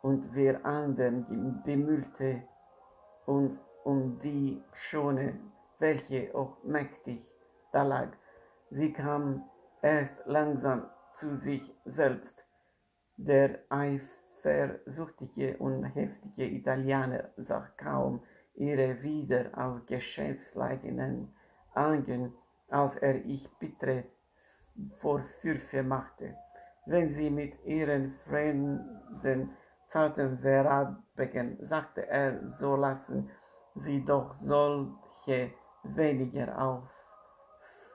und 0.01 0.33
wir 0.33 0.65
anderen 0.65 1.61
bemühte 1.63 2.43
uns 3.25 3.59
um 3.83 4.19
die 4.19 4.61
Schone, 4.73 5.39
welche 5.79 6.33
auch 6.35 6.63
mächtig 6.63 7.21
da 7.71 7.83
lag. 7.83 8.09
Sie 8.69 8.91
kam 8.91 9.43
erst 9.81 10.17
langsam 10.25 10.89
zu 11.15 11.35
sich 11.35 11.73
selbst. 11.85 12.43
Der 13.17 13.59
eifersüchtige 13.69 15.57
und 15.57 15.83
heftige 15.85 16.45
Italiener 16.45 17.29
sah 17.37 17.67
kaum 17.77 18.21
ihre 18.55 19.01
wieder 19.01 19.49
auf 19.57 19.85
geschäftseigenen 19.85 21.33
Augen, 21.73 22.33
als 22.69 22.95
er 22.97 23.23
ich 23.25 23.49
bittere 23.59 24.03
Vorwürfe 24.97 25.83
machte. 25.83 26.35
Wenn 26.85 27.09
sie 27.09 27.29
mit 27.29 27.53
ihren 27.65 28.13
Fremden 28.25 29.51
zarten 29.87 30.37
Verabegen, 30.39 31.57
sagte 31.61 32.07
er, 32.07 32.49
so 32.49 32.75
lassen 32.75 33.29
sie 33.75 34.03
doch 34.03 34.35
solche 34.39 35.51
weniger 35.83 36.81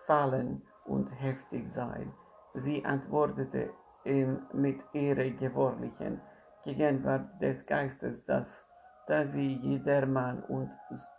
auffallen 0.06 0.62
und 0.84 1.08
heftig 1.20 1.70
sein. 1.72 2.12
Sie 2.54 2.84
antwortete 2.84 3.70
ihm 4.04 4.40
mit 4.52 4.80
ihrer 4.92 5.30
gewöhnlichen 5.30 6.20
Gegenwart 6.64 7.40
des 7.40 7.64
Geistes, 7.66 8.24
dass, 8.26 8.66
dass 9.06 9.32
sie 9.32 9.56
jedermann 9.56 10.42
und 10.44 10.70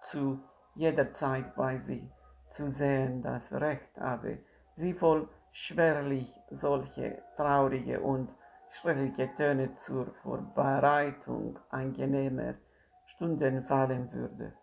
zu 0.01 0.39
jeder 0.75 1.13
Zeit 1.13 1.55
bei 1.55 1.77
sie 1.79 2.09
zu 2.51 2.69
sehen 2.69 3.21
das 3.21 3.51
Recht 3.53 3.97
habe, 3.99 4.39
sie 4.75 4.93
voll 4.93 5.27
schwerlich 5.51 6.39
solche 6.49 7.21
traurige 7.35 7.99
und 7.99 8.29
schwierige 8.73 9.29
Töne 9.35 9.75
zur 9.75 10.07
Vorbereitung 10.23 11.59
angenehmer 11.69 12.55
Stunden 13.05 13.63
fallen 13.63 14.11
würde. 14.11 14.53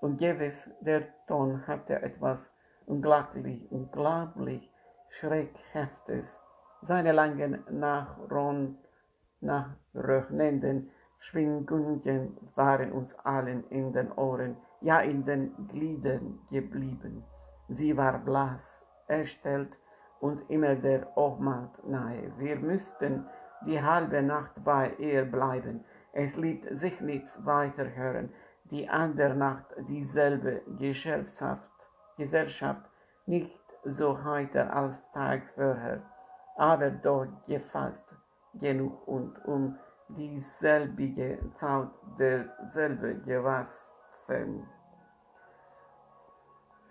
Und 0.00 0.18
gewiss, 0.18 0.70
der 0.80 1.02
Ton 1.26 1.66
hatte 1.66 2.00
etwas 2.00 2.52
unglaublich, 2.86 3.70
unglaublich 3.70 4.70
Schreckhaftes. 5.08 6.40
Seine 6.82 7.12
langen, 7.12 7.64
nachröchnenden 9.40 10.90
Schwingungen 11.18 12.36
waren 12.54 12.92
uns 12.92 13.14
allen 13.20 13.68
in 13.70 13.92
den 13.92 14.12
Ohren, 14.12 14.56
ja 14.80 15.00
in 15.00 15.24
den 15.24 15.68
Gliedern 15.68 16.38
geblieben. 16.50 17.24
Sie 17.68 17.96
war 17.96 18.18
blass, 18.18 18.86
erstellt 19.06 19.76
und 20.22 20.48
immer 20.48 20.76
der 20.76 21.16
Obmacht 21.18 21.84
nahe. 21.84 22.32
Wir 22.38 22.54
müssten 22.56 23.26
die 23.66 23.82
halbe 23.82 24.22
Nacht 24.22 24.52
bei 24.64 24.92
ihr 24.98 25.24
bleiben. 25.24 25.84
Es 26.12 26.36
ließ 26.36 26.62
sich 26.78 27.00
nichts 27.00 27.44
weiter 27.44 27.96
hören. 27.96 28.32
Die 28.70 28.88
andere 28.88 29.34
Nacht 29.34 29.66
dieselbe 29.88 30.62
Gesellschaft, 30.78 31.68
Gesellschaft 32.16 32.88
nicht 33.26 33.60
so 33.84 34.22
heiter 34.22 34.72
als 34.72 35.02
tags 35.12 35.50
vorher, 35.50 36.02
aber 36.56 36.90
doch 36.90 37.26
gefasst 37.48 38.06
genug 38.54 39.08
und 39.08 39.44
um 39.44 39.76
dieselbige 40.08 41.38
Zeit 41.54 41.88
derselbe 42.18 43.16
gewassen. 43.24 44.68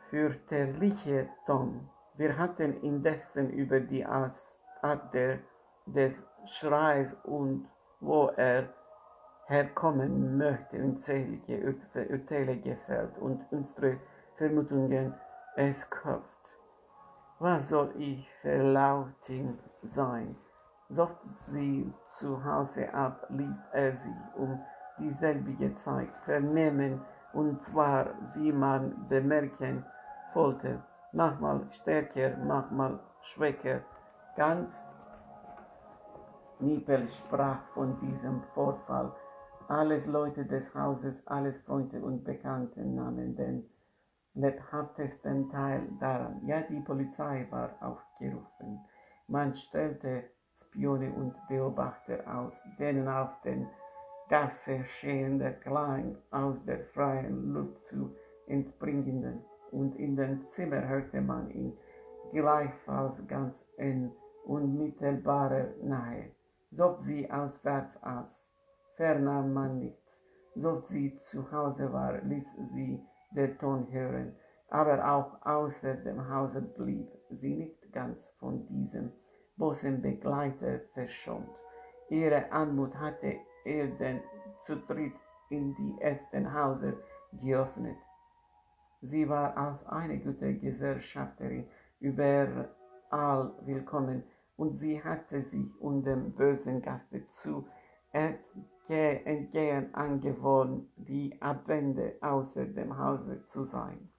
Fürchterliche 0.10 1.30
Ton. 1.46 1.90
Wir 2.16 2.38
hatten 2.38 2.82
indessen 2.82 3.50
über 3.52 3.80
die 3.80 4.06
Art 4.06 4.38
der, 5.14 5.40
des 5.86 6.14
Schreis 6.46 7.16
und 7.24 7.68
wo 8.00 8.28
er 8.36 8.70
herkommen 9.48 10.38
möchte 10.38 10.78
unzählige 10.78 11.76
Urteile 12.10 12.58
gefällt 12.58 13.18
und 13.20 13.46
unsere 13.52 13.98
Vermutungen 14.38 15.14
kauft. 15.90 16.58
Was 17.40 17.70
soll 17.70 17.92
ich 17.98 18.30
verlauting 18.42 19.58
sein? 19.84 20.36
Sucht 20.90 21.18
sie 21.48 21.92
zu 22.20 22.44
Hause 22.44 22.94
ab, 22.94 23.26
ließ 23.30 23.68
er 23.74 23.94
sie 23.94 24.16
um 24.36 24.60
dieselbige 25.00 25.74
Zeit 25.76 26.10
vernehmen, 26.26 27.02
und 27.34 27.62
zwar, 27.64 28.08
wie 28.36 28.52
man 28.52 29.08
bemerken 29.08 29.86
wollte, 30.34 30.82
manchmal 31.14 31.66
stärker, 31.72 32.38
manchmal 32.38 33.00
schwächer. 33.22 33.82
Ganz 34.36 34.74
Niepel 36.60 37.08
sprach 37.10 37.64
von 37.74 38.00
diesem 38.00 38.44
Vorfall. 38.54 39.12
Alles 39.68 40.06
Leute 40.06 40.46
des 40.46 40.74
Hauses, 40.76 41.26
alles 41.28 41.58
Freunde 41.64 42.02
und 42.02 42.24
Bekannten 42.24 42.96
nahmen 42.96 43.36
den 43.36 43.70
lebhaftesten 44.34 45.50
Teil 45.50 45.88
daran. 46.00 46.42
Ja, 46.46 46.62
die 46.62 46.80
Polizei 46.82 47.48
war 47.50 47.72
aufgerufen. 47.82 48.80
Man 49.28 49.56
stellte 49.56 50.24
Spione 50.68 51.12
und 51.14 51.36
Beobachter 51.48 52.20
aus, 52.28 52.54
denen 52.80 53.08
auf 53.08 53.30
den 53.42 53.68
Gasse 54.30 54.84
stehender 54.86 55.52
Klang 55.52 56.16
aus 56.32 56.64
der 56.66 56.86
freien 56.94 57.54
Luft 57.54 57.86
zu 57.88 58.16
entbringenden, 58.48 59.44
und 59.72 59.96
in 59.96 60.16
den 60.16 60.48
Zimmer 60.50 60.88
hörte 60.88 61.22
man 61.22 61.50
ihn 61.52 61.78
gleichfalls 62.32 63.16
ganz 63.28 63.56
in 63.78 64.12
unmittelbarer 64.46 65.68
Nähe. 65.82 66.32
Soft 66.72 67.04
sie 67.04 67.30
auswärts 67.30 68.02
aus, 68.04 68.50
vernahm 68.96 69.54
man 69.54 69.80
nichts. 69.80 70.18
Soft 70.56 70.88
sie 70.88 71.18
zu 71.24 71.52
Hause 71.52 71.92
war, 71.92 72.22
ließ 72.22 72.48
sie 72.74 73.02
den 73.32 73.58
Ton 73.58 73.92
hören, 73.92 74.36
aber 74.70 75.06
auch 75.10 75.46
außer 75.46 75.96
dem 75.96 76.30
Hause 76.30 76.62
blieb 76.62 77.08
sie 77.30 77.56
nicht 77.56 77.92
ganz 77.92 78.30
von 78.40 78.66
diesem 78.68 79.12
bösen 79.58 80.02
Begleiter 80.02 80.80
verschont. 80.94 81.50
Ihre 82.10 82.52
Anmut 82.52 82.96
hatte 82.96 83.36
er 83.66 83.88
den 83.88 84.22
Zutritt 84.66 85.14
in 85.50 85.76
die 85.76 86.02
ersten 86.02 86.54
Häuser 86.54 86.94
geöffnet. 87.34 87.98
Sie 89.04 89.28
war 89.28 89.58
als 89.58 89.86
eine 89.88 90.20
gute 90.20 90.54
Gesellschafterin 90.54 91.68
überall 92.00 92.70
willkommen 93.66 94.24
und 94.58 94.78
sie 94.78 95.04
hatte 95.04 95.42
sich 95.42 95.70
um 95.80 96.04
dem 96.04 96.34
bösen 96.34 96.82
Gaste 96.84 97.26
zu 97.42 97.68
entgehen 98.88 99.94
angewohnt, 99.96 100.88
die 100.98 101.42
Abwende 101.42 102.16
außer 102.22 102.66
dem 102.66 102.98
Hause 102.98 103.44
zu 103.48 103.64
sein. 103.64 104.10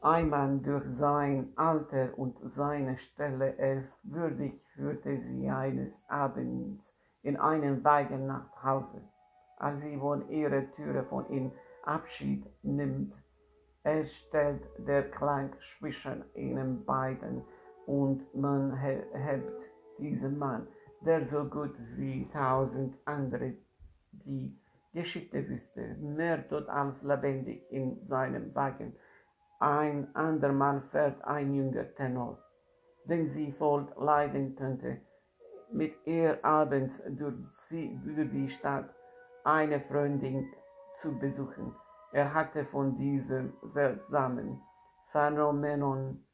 Einmal 0.00 0.58
durch 0.60 0.84
sein 0.86 1.52
Alter 1.56 2.16
und 2.16 2.38
seine 2.44 2.96
Stelle 2.96 3.56
ehrwürdig 3.58 4.62
führte 4.74 5.18
sie 5.18 5.50
eines 5.50 6.00
Abends 6.08 6.94
in 7.22 7.36
einen 7.36 7.82
Wagen 7.82 8.26
nach 8.26 8.62
Hause. 8.62 9.02
Als 9.56 9.82
sie 9.82 9.98
von 9.98 10.28
ihrer 10.30 10.70
Türe 10.70 11.04
von 11.04 11.28
ihm 11.28 11.52
Abschied 11.84 12.46
nimmt, 12.62 13.12
es 13.82 14.14
stellt 14.14 14.62
der 14.78 15.10
Klang 15.10 15.52
zwischen 15.60 16.24
ihnen 16.34 16.84
beiden 16.84 17.42
und 17.86 18.22
man 18.34 18.76
hebt 18.76 19.62
diesen 19.98 20.38
Mann, 20.38 20.68
der 21.00 21.24
so 21.24 21.44
gut 21.44 21.74
wie 21.96 22.28
tausend 22.28 22.96
andere 23.04 23.54
die 24.12 24.56
Geschichte 24.92 25.48
wüsste, 25.48 25.94
mehr 26.00 26.46
tot 26.48 26.68
als 26.68 27.02
lebendig 27.02 27.62
in 27.70 28.04
seinem 28.06 28.54
Wagen 28.54 28.96
ein 29.60 30.08
andermal 30.14 30.80
fährt 30.90 31.22
ein 31.22 31.54
junger 31.54 31.94
Tenor, 31.94 32.38
den 33.04 33.28
sie 33.28 33.52
voll 33.52 33.86
leiden 33.98 34.56
könnte, 34.56 35.02
mit 35.70 35.94
ihr 36.06 36.42
abends 36.42 37.02
durch, 37.06 37.34
sie, 37.68 38.00
durch 38.02 38.30
die 38.30 38.48
Stadt 38.48 38.88
eine 39.44 39.78
Freundin 39.80 40.50
zu 40.96 41.12
besuchen. 41.18 41.76
Er 42.12 42.34
hatte 42.34 42.64
von 42.64 42.96
diesem 42.96 43.52
seltsamen 43.62 44.60
Phänomenon 45.12 46.24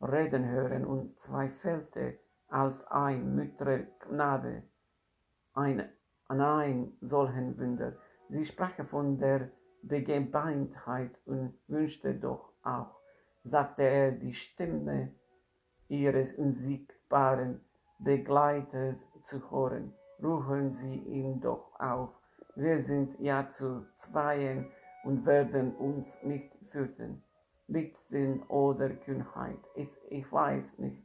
reden 0.00 0.48
hören 0.48 0.84
und 0.84 1.18
zweifelte, 1.18 2.18
als 2.48 2.86
ein 2.86 3.34
mütterer 3.34 3.78
Knabe 4.00 4.62
ein, 5.54 5.88
an 6.28 6.40
ein 6.40 6.92
solchen 7.00 7.58
Wunder. 7.58 7.96
Sie 8.28 8.44
sprach 8.44 8.84
von 8.86 9.18
der 9.18 9.50
Begebenheit 9.82 11.18
und 11.26 11.54
wünschte 11.68 12.14
doch 12.14 12.52
auch, 12.62 12.96
sagte 13.44 13.82
er 13.82 14.12
die 14.12 14.34
Stimme 14.34 15.12
ihres 15.88 16.34
unsichtbaren 16.34 17.60
Begleiters 17.98 18.96
zu 19.26 19.50
hören. 19.50 19.92
Rufen 20.22 20.74
Sie 20.74 20.96
ihn 20.96 21.40
doch 21.40 21.78
auf. 21.78 22.10
Wir 22.56 22.82
sind 22.82 23.18
ja 23.18 23.48
zu 23.50 23.86
zweien 23.98 24.70
und 25.04 25.26
werden 25.26 25.74
uns 25.76 26.08
nicht 26.22 26.50
fürchten. 26.70 27.22
Leichtsinn 27.66 28.42
oder 28.44 28.90
Kühnheit, 28.90 29.58
ich 30.10 30.30
weiß 30.30 30.78
nicht, 30.78 31.02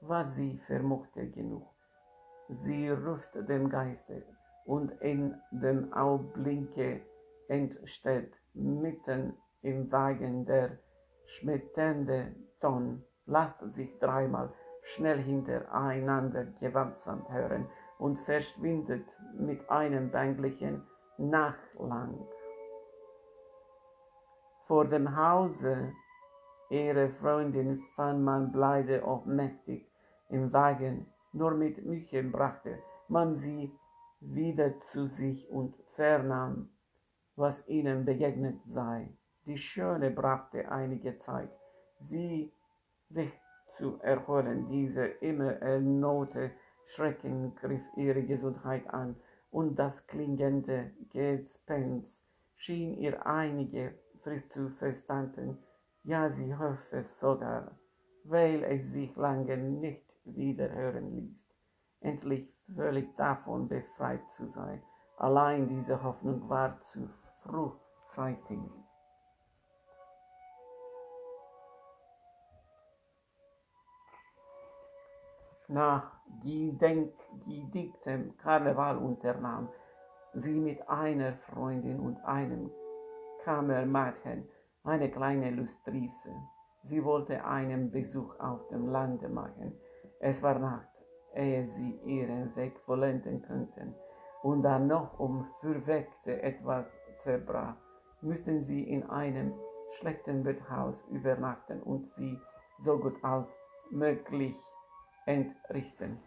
was 0.00 0.34
sie 0.34 0.58
vermochte 0.66 1.26
genug. 1.28 1.66
Sie 2.48 2.88
ruft 2.88 3.34
dem 3.34 3.68
Geiste 3.68 4.22
und 4.64 4.90
in 5.02 5.34
dem 5.50 5.92
Augenblicke 5.92 7.02
entsteht 7.48 8.32
mitten 8.54 9.34
im 9.62 9.92
Wagen 9.92 10.46
der 10.46 10.78
schmetternde 11.26 12.34
Ton 12.60 13.04
lasst 13.26 13.60
sich 13.74 13.98
dreimal 13.98 14.52
schnell 14.82 15.18
hintereinander 15.18 16.46
gewaltsam 16.60 17.30
hören 17.30 17.66
und 17.98 18.18
verschwindet 18.20 19.06
mit 19.34 19.68
einem 19.70 20.10
bänglichen 20.10 20.82
Nachklang. 21.18 22.26
Vor 24.70 24.84
dem 24.84 25.16
Hause 25.16 25.92
ihrer 26.68 27.08
Freundin 27.08 27.82
fand 27.96 28.22
man 28.22 28.54
auch 29.02 29.26
mächtig 29.26 29.90
im 30.28 30.52
Wagen, 30.52 31.06
nur 31.32 31.50
mit 31.54 31.84
Mühe 31.84 32.22
brachte 32.22 32.78
man 33.08 33.34
sie 33.34 33.76
wieder 34.20 34.78
zu 34.82 35.08
sich 35.08 35.50
und 35.50 35.74
vernahm, 35.96 36.68
was 37.34 37.66
ihnen 37.66 38.04
begegnet 38.04 38.60
sei. 38.64 39.08
Die 39.44 39.58
Schöne 39.58 40.12
brachte 40.12 40.70
einige 40.70 41.18
Zeit, 41.18 41.50
sie 42.08 42.52
sich 43.08 43.32
zu 43.76 43.98
erholen. 44.02 44.68
Diese 44.68 45.04
immer 45.04 45.54
erneute 45.54 46.52
Schrecken 46.86 47.56
griff 47.56 47.82
ihre 47.96 48.22
Gesundheit 48.22 48.88
an, 48.94 49.16
und 49.50 49.74
das 49.80 50.06
klingende 50.06 50.92
Gespenst 51.12 52.22
schien 52.54 52.96
ihr 52.98 53.26
einige 53.26 53.98
Frist 54.22 54.52
zu 54.52 54.70
verstanden. 54.70 55.58
Ja, 56.02 56.30
sie 56.30 56.54
hoffte 56.54 57.02
sogar, 57.02 57.78
weil 58.24 58.64
es 58.64 58.92
sich 58.92 59.14
lange 59.16 59.56
nicht 59.56 60.04
wieder 60.24 60.70
hören 60.70 61.10
ließ, 61.14 61.46
endlich 62.00 62.52
völlig 62.74 63.14
davon 63.16 63.68
befreit 63.68 64.28
zu 64.36 64.46
sein. 64.46 64.82
Allein 65.16 65.68
diese 65.68 66.02
Hoffnung 66.02 66.48
war 66.48 66.80
zu 66.86 67.08
frühzeitig. 67.42 68.58
nach 75.70 76.10
gedenktem 76.42 78.36
Karneval 78.38 78.98
unternahm, 78.98 79.68
sie 80.34 80.58
mit 80.58 80.88
einer 80.88 81.34
Freundin 81.34 82.00
und 82.00 82.18
einem 82.24 82.70
Kammermädchen 83.44 84.48
eine 84.84 85.10
kleine 85.10 85.50
Lustrice. 85.50 86.30
Sie 86.84 87.04
wollte 87.04 87.44
einen 87.44 87.90
Besuch 87.90 88.38
auf 88.40 88.66
dem 88.68 88.88
Lande 88.88 89.28
machen. 89.28 89.72
Es 90.20 90.42
war 90.42 90.58
Nacht, 90.58 90.88
ehe 91.34 91.66
sie 91.68 92.00
ihren 92.04 92.54
Weg 92.56 92.78
vollenden 92.80 93.42
könnten. 93.42 93.94
Und 94.42 94.62
dann 94.62 94.86
noch 94.86 95.18
um 95.18 95.46
fürweckte 95.60 96.42
etwas 96.42 96.86
zerbrach, 97.18 97.76
müssten 98.22 98.64
sie 98.64 98.82
in 98.82 99.08
einem 99.10 99.52
schlechten 99.98 100.44
Wirtshaus 100.44 101.04
übernachten 101.10 101.82
und 101.82 102.10
sie 102.14 102.38
so 102.82 102.98
gut 102.98 103.22
als 103.22 103.48
möglich 103.90 104.56
entrichten. 105.26 106.18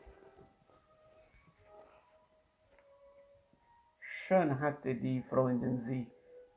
Schon 3.99 4.59
hatte 4.59 4.95
die 4.95 5.21
Freundin 5.23 5.81
sich 5.81 6.12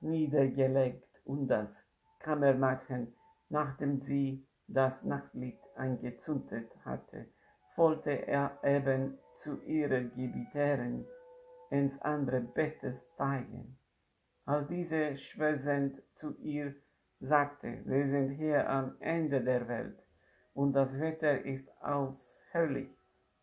niedergelegt 0.06 1.20
und 1.24 1.48
das 1.48 1.82
Kammermädchen, 2.20 3.14
nachdem 3.48 4.00
sie 4.00 4.46
das 4.68 5.04
Nachtlicht 5.04 5.62
angezündet 5.76 6.70
hatte, 6.84 7.26
wollte 7.76 8.26
er 8.26 8.58
eben 8.64 9.18
zu 9.36 9.62
ihrer 9.62 10.00
Gebieterin 10.00 11.06
ins 11.70 12.00
andere 12.00 12.40
Bett 12.40 12.80
steigen. 13.14 13.78
Als 14.44 14.68
diese 14.68 15.16
schwersend 15.16 16.02
zu 16.14 16.36
ihr 16.38 16.74
sagte, 17.20 17.80
wir 17.84 18.08
sind 18.08 18.30
hier 18.30 18.68
am 18.68 18.96
Ende 19.00 19.42
der 19.42 19.68
Welt 19.68 19.98
und 20.54 20.72
das 20.72 20.98
Wetter 21.00 21.44
ist 21.44 21.68
aushöhlich, 21.82 22.90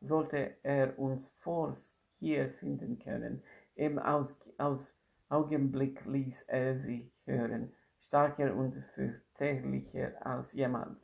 sollte 0.01 0.55
er 0.63 0.97
uns 0.97 1.29
vor 1.39 1.77
hier 2.19 2.49
finden 2.59 2.99
können. 2.99 3.43
Im 3.75 3.99
Aus, 3.99 4.35
Aus 4.57 4.93
Augenblick 5.33 6.05
ließ 6.05 6.43
er 6.43 6.79
sich 6.79 7.11
hören, 7.25 7.73
stärker 7.99 8.55
und 8.55 8.75
fürchterlicher 8.93 10.13
als 10.25 10.53
jemals. 10.53 10.97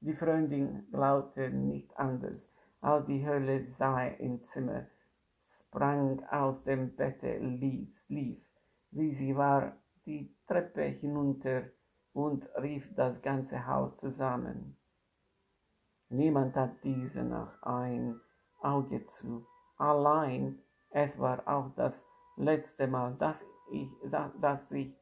Die 0.00 0.14
Freundin 0.14 0.86
glaubte 0.90 1.50
nicht 1.50 1.96
anders, 1.96 2.46
als 2.80 3.06
die 3.06 3.26
Hölle 3.26 3.64
sei 3.64 4.16
im 4.18 4.44
Zimmer, 4.44 4.86
sprang 5.46 6.22
aus 6.30 6.62
dem 6.64 6.94
Bette, 6.94 7.38
lief, 7.38 8.04
lief, 8.08 8.38
wie 8.90 9.14
sie 9.14 9.34
war, 9.34 9.76
die 10.04 10.34
Treppe 10.46 10.82
hinunter 10.82 11.62
und 12.12 12.48
rief 12.60 12.94
das 12.94 13.22
ganze 13.22 13.66
Haus 13.66 13.96
zusammen. 13.98 14.76
Niemand 16.08 16.54
tat 16.54 16.72
diese 16.82 17.22
nach 17.22 17.62
ein 17.62 18.20
Auge 18.60 19.06
zu. 19.06 19.46
Allein 19.76 20.58
es 20.90 21.18
war 21.18 21.46
auch 21.46 21.70
das 21.76 22.04
letzte 22.36 22.86
Mal, 22.86 23.14
dass, 23.18 23.44
ich, 23.70 23.90
dass 24.40 24.68
sich 24.68 24.94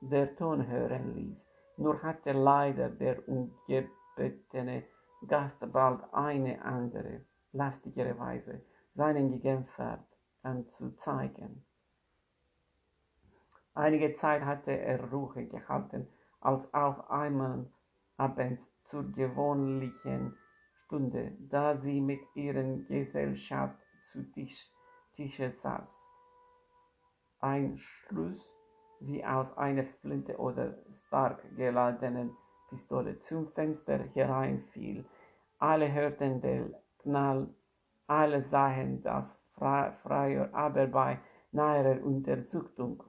der 0.00 0.34
Ton 0.36 0.66
hören 0.66 1.14
ließ. 1.14 1.46
Nur 1.76 2.02
hatte 2.02 2.32
leider 2.32 2.88
der 2.88 3.26
ungebetene 3.28 4.84
Gast 5.26 5.58
bald 5.72 6.02
eine 6.12 6.62
andere, 6.62 7.22
lastigere 7.52 8.18
Weise, 8.18 8.62
seinen 8.94 9.30
Gegenwart 9.30 10.06
anzuzeigen. 10.42 11.64
Einige 13.74 14.14
Zeit 14.14 14.44
hatte 14.44 14.70
er 14.70 15.10
Ruhe 15.10 15.46
gehalten, 15.46 16.06
als 16.40 16.72
auf 16.72 17.10
einmal 17.10 17.66
abends 18.16 18.70
zur 18.84 19.10
gewöhnlichen 19.10 20.36
Stunde, 20.74 21.32
da 21.40 21.76
sie 21.76 22.00
mit 22.00 22.20
ihren 22.34 22.86
Gesellschaft 22.86 23.78
zu 24.12 24.22
Tisch, 24.32 24.70
Tische 25.14 25.50
saß. 25.50 26.03
Ein 27.40 27.76
Schluss 27.76 28.52
wie 29.00 29.24
aus 29.24 29.56
einer 29.56 29.84
Flinte 29.84 30.36
oder 30.38 30.74
stark 30.92 31.42
geladenen 31.56 32.36
Pistole 32.68 33.20
zum 33.20 33.48
Fenster 33.48 33.98
hereinfiel. 34.14 35.04
Alle 35.58 35.92
hörten 35.92 36.40
den 36.40 36.74
Knall, 36.98 37.48
alle 38.06 38.42
sahen 38.42 39.02
das 39.02 39.40
Feuer, 39.56 40.48
aber 40.52 40.86
bei 40.86 41.18
näherer 41.52 42.02
Untersuchung 42.04 43.02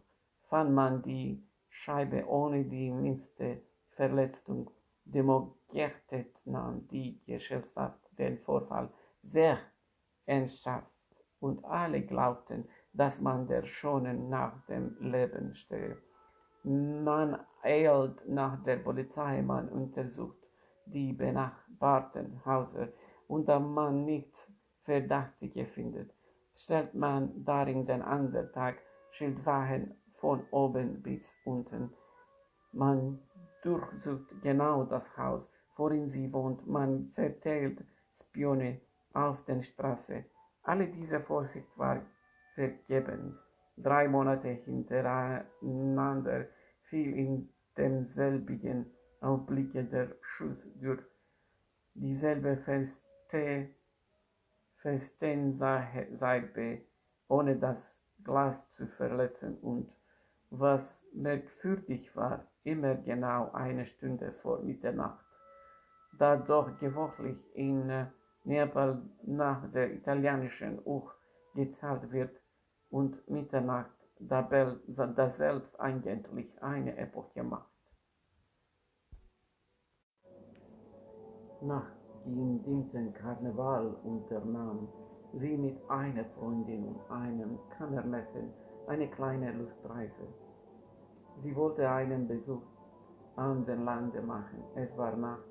fand 0.50 0.74
man 0.74 1.02
die 1.02 1.44
Scheibe 1.70 2.26
ohne 2.28 2.64
die 2.66 2.92
minste 2.92 3.62
Verletzung. 3.92 4.70
Demogertet 5.06 6.36
nahm 6.46 6.88
die 6.88 7.20
Gesellschaft 7.26 8.00
den 8.18 8.38
Vorfall 8.40 8.90
sehr 9.24 9.60
ernsthaft 10.26 10.92
und 11.40 11.64
alle 11.66 12.02
glaubten, 12.02 12.68
dass 12.96 13.20
man 13.22 13.48
der 13.48 13.64
Schonen 13.66 14.30
nach 14.30 14.66
dem 14.68 14.96
Leben 15.00 15.54
stehe. 15.56 15.98
Man 16.64 17.38
eilt 17.62 18.28
nach 18.28 18.64
der 18.64 18.78
Polizei, 18.78 19.42
man 19.42 19.70
untersucht 19.70 20.38
die 20.86 21.14
benachbarten 21.14 22.42
Häuser 22.46 22.88
und 23.28 23.48
da 23.48 23.60
man 23.60 24.06
nichts 24.06 24.52
Verdächtiges 24.84 25.70
findet, 25.72 26.12
stellt 26.56 26.94
man 26.94 27.44
darin 27.44 27.86
den 27.86 28.02
anderen 28.02 28.52
Tag 28.54 28.78
Schildwachen 29.12 29.96
von 30.18 30.44
oben 30.52 31.02
bis 31.02 31.24
unten. 31.44 31.92
Man 32.72 33.20
durchsucht 33.64 34.42
genau 34.42 34.84
das 34.84 35.18
Haus, 35.18 35.50
worin 35.76 36.10
sie 36.10 36.32
wohnt. 36.32 36.68
Man 36.68 37.12
verteilt 37.16 37.84
Spione 38.30 38.82
auf 39.14 39.44
den 39.46 39.64
Straße. 39.64 40.26
Alle 40.64 40.88
diese 40.88 41.20
Vorsicht 41.20 41.68
war 41.78 42.02
vergebens. 42.56 43.36
Drei 43.78 44.08
Monate 44.08 44.48
hintereinander 44.48 46.48
fiel 46.90 47.14
in 47.14 47.50
demselbigen 47.78 48.86
Augenblicke 49.22 49.84
der 49.84 50.16
Schuss 50.22 50.68
durch 50.80 51.02
dieselbe 51.94 52.58
feste 52.58 53.70
Festensalbe, 54.82 56.82
ohne 57.28 57.56
das 57.58 57.98
Glas 58.24 58.60
zu 58.74 58.88
verletzen 58.88 59.58
und, 59.60 59.92
was 60.52 61.04
merkwürdig 61.14 62.16
war, 62.16 62.46
immer 62.64 62.96
genau 62.96 63.52
eine 63.52 63.86
Stunde 63.86 64.32
vor 64.42 64.62
Mitternacht. 64.62 65.26
Da 66.18 66.38
doch 66.38 66.80
gewöhnlich 66.80 67.38
in 67.56 68.08
Neapel 68.44 69.02
nach 69.24 69.70
der 69.72 69.94
italienischen 69.94 70.80
Uhr 70.86 71.14
gezahlt 71.56 72.12
wird 72.12 72.40
und 72.96 73.30
Mitternacht 73.30 73.92
da 74.20 75.30
selbst 75.38 75.78
eigentlich 75.82 76.64
eine 76.64 76.96
Epoche 76.96 77.44
macht. 77.44 77.70
Nach 81.62 81.92
dem 82.26 82.64
dienten 82.64 83.14
Karneval 83.14 83.96
unternahm 84.06 84.88
sie 85.34 85.58
mit 85.58 85.78
einer 85.90 86.24
Freundin 86.38 86.86
und 86.86 87.12
einem 87.12 87.60
Kammermädchen 87.78 88.54
eine 88.88 89.10
kleine 89.10 89.52
Lustreise. 89.52 90.28
Sie 91.44 91.54
wollte 91.54 91.90
einen 91.90 92.30
Besuch 92.30 92.64
an 93.36 93.66
den 93.66 93.84
Lande 93.84 94.22
machen. 94.22 94.64
Es 94.76 94.98
war 94.98 95.18
Nacht, 95.18 95.44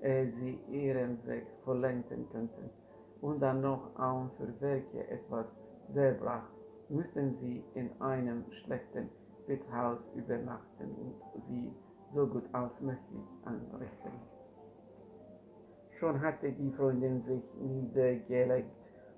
ehe 0.00 0.32
sie 0.36 0.58
ihren 0.70 1.22
Weg 1.26 1.46
vollenden 1.66 2.26
könnten 2.30 2.70
und 3.20 3.40
dann 3.40 3.60
noch 3.60 3.94
auch 3.98 4.30
für 4.38 4.58
welche 4.60 5.06
etwas 5.10 5.44
sehr 5.92 6.14
brach 6.14 6.57
müssten 6.88 7.36
sie 7.40 7.62
in 7.74 7.90
einem 8.00 8.44
schlechten 8.62 9.08
Wirtshaus 9.46 9.98
übernachten 10.14 10.90
und 11.02 11.14
sie 11.48 11.72
so 12.14 12.26
gut 12.26 12.44
als 12.52 12.72
möglich 12.80 13.24
anrichten. 13.44 14.12
Schon 15.98 16.20
hatte 16.20 16.52
die 16.52 16.70
Freundin 16.72 17.22
sich 17.24 17.42
niedergelegt 17.60 18.70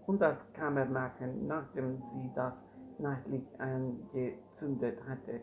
und 0.06 0.20
das 0.20 0.38
Kammermädchen, 0.54 1.46
nachdem 1.46 1.96
sie 1.96 2.30
das 2.34 2.54
Nachtlicht 2.98 3.60
angezündet 3.60 4.98
hatte, 5.08 5.40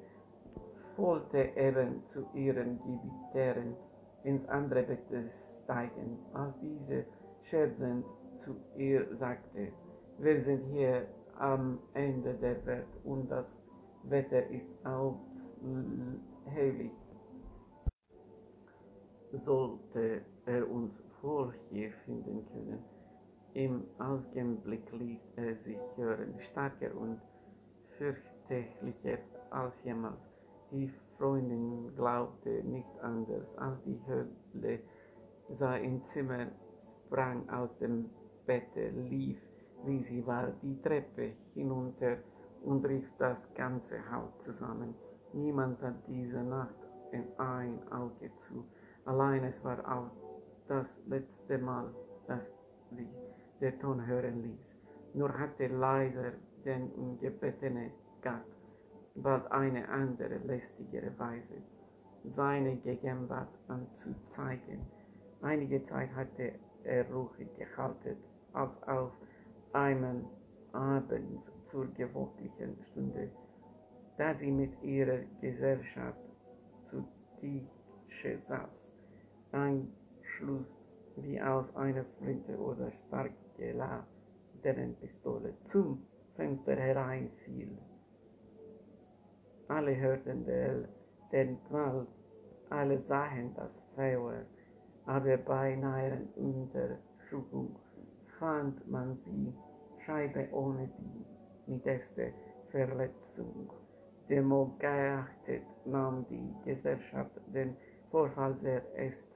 wollte 0.98 1.50
eben 1.56 2.02
zu 2.12 2.26
ihren 2.34 2.80
Gebieterin 2.80 3.76
ins 4.24 4.48
andere 4.50 4.84
Bett 4.84 5.00
steigen, 5.64 6.18
als 6.34 6.54
diese 6.62 7.06
scherzend 7.44 8.06
zu 8.44 8.56
ihr 8.76 9.06
sagte, 9.18 9.68
wir 10.18 10.44
sind 10.44 10.64
hier 10.72 11.06
am 11.40 11.80
Ende 11.94 12.34
der 12.36 12.66
Welt 12.66 12.88
und 13.04 13.30
das 13.30 13.46
Wetter 14.04 14.46
ist 14.48 14.86
aushöhlich. 14.86 16.92
Sollte 19.46 20.22
er 20.46 20.70
uns 20.70 20.94
vor 21.22 21.54
hier 21.70 21.92
finden 22.06 22.46
können, 22.52 22.84
im 23.54 23.84
Augenblick 23.98 24.92
ließ 24.92 25.20
er 25.36 25.56
sich 25.58 25.80
hören, 25.96 26.36
stärker 26.52 26.96
und 26.96 27.20
fürchterlicher 27.98 29.18
als 29.50 29.74
jemals. 29.84 30.20
Die 30.72 30.92
Freundin 31.18 31.96
glaubte 31.96 32.64
nicht 32.64 33.00
anders 33.02 33.46
als 33.58 33.78
die 33.86 34.00
Hölle, 34.08 34.80
sah 35.58 35.76
im 35.76 36.04
Zimmer, 36.14 36.48
sprang 36.86 37.50
aus 37.50 37.70
dem 37.80 38.10
Bette, 38.46 38.90
lief 38.90 39.40
wie 39.86 40.04
sie 40.04 40.26
war, 40.26 40.52
die 40.62 40.82
Treppe 40.82 41.34
hinunter 41.54 42.18
und 42.64 42.86
rief 42.86 43.10
das 43.18 43.38
ganze 43.56 44.00
Haus 44.12 44.32
zusammen. 44.44 44.94
Niemand 45.34 45.82
hat 45.82 45.96
diese 46.08 46.44
Nacht 46.44 46.76
in 47.12 47.24
ein 47.38 47.80
Auge 47.92 48.32
zu. 48.48 48.66
Allein 49.06 49.44
es 49.44 49.64
war 49.64 49.80
auch 49.88 50.12
das 50.68 50.88
letzte 51.06 51.58
Mal, 51.58 51.94
dass 52.28 52.44
sie 52.92 53.08
der 53.62 53.78
Ton 53.80 54.06
hören 54.06 54.44
ließ. 54.44 54.76
Nur 55.14 55.38
hatte 55.38 55.68
leider 55.68 56.34
den 56.66 56.92
ungebetene 56.92 57.92
Gast 58.22 58.58
bald 59.16 59.52
eine 59.52 59.88
andere 59.90 60.38
lästigere 60.40 61.18
Weise, 61.18 61.62
seine 62.36 62.76
Gegenwart 62.78 63.50
anzuzeigen. 63.68 64.86
Einige 65.42 65.84
Zeit 65.86 66.14
hatte 66.16 66.54
er 66.84 67.10
ruhig 67.12 67.48
gehalten, 67.58 68.18
als 68.54 68.84
auf 68.84 69.12
einmal 69.78 70.24
abends 70.74 71.44
zur 71.70 71.86
gewöhnlichen 71.94 72.78
Stunde, 72.90 73.30
da 74.18 74.34
sie 74.34 74.52
mit 74.52 74.72
ihrer 74.82 75.20
Gesellschaft 75.40 76.20
zu 76.90 77.04
Tische 77.40 78.40
saß, 78.48 78.88
ein 79.52 79.88
Schluss 80.22 80.66
wie 81.18 81.40
aus 81.40 81.76
einer 81.76 82.06
Flinte 82.18 82.58
oder 82.58 82.92
stark 83.08 83.32
geladenen 83.58 84.96
Pistole 85.00 85.54
zum 85.72 86.04
Fenster 86.36 86.76
hereinfiel. 86.76 87.78
Alle 89.68 89.96
hörten 89.96 90.46
den 91.32 91.58
Knall, 91.66 92.08
alle 92.70 93.00
sahen 93.00 93.54
das 93.56 93.72
Feuer, 93.96 94.46
aber 95.06 95.38
bei 95.38 95.76
näheren 95.76 96.28
Untersuchung 96.36 97.76
fand 98.40 98.88
man 98.90 99.18
sie 99.26 99.54
Scheibe 100.08 100.48
ohne 100.54 100.90
die 100.98 101.26
mindeste 101.70 102.32
Verletzung. 102.72 103.70
Demogeachtet 104.30 105.64
nahm 105.84 106.26
die 106.30 106.54
Gesellschaft 106.64 107.32
den 107.54 107.76
Vorfall 108.10 108.56
sehr 108.62 108.82
ernst 108.96 109.28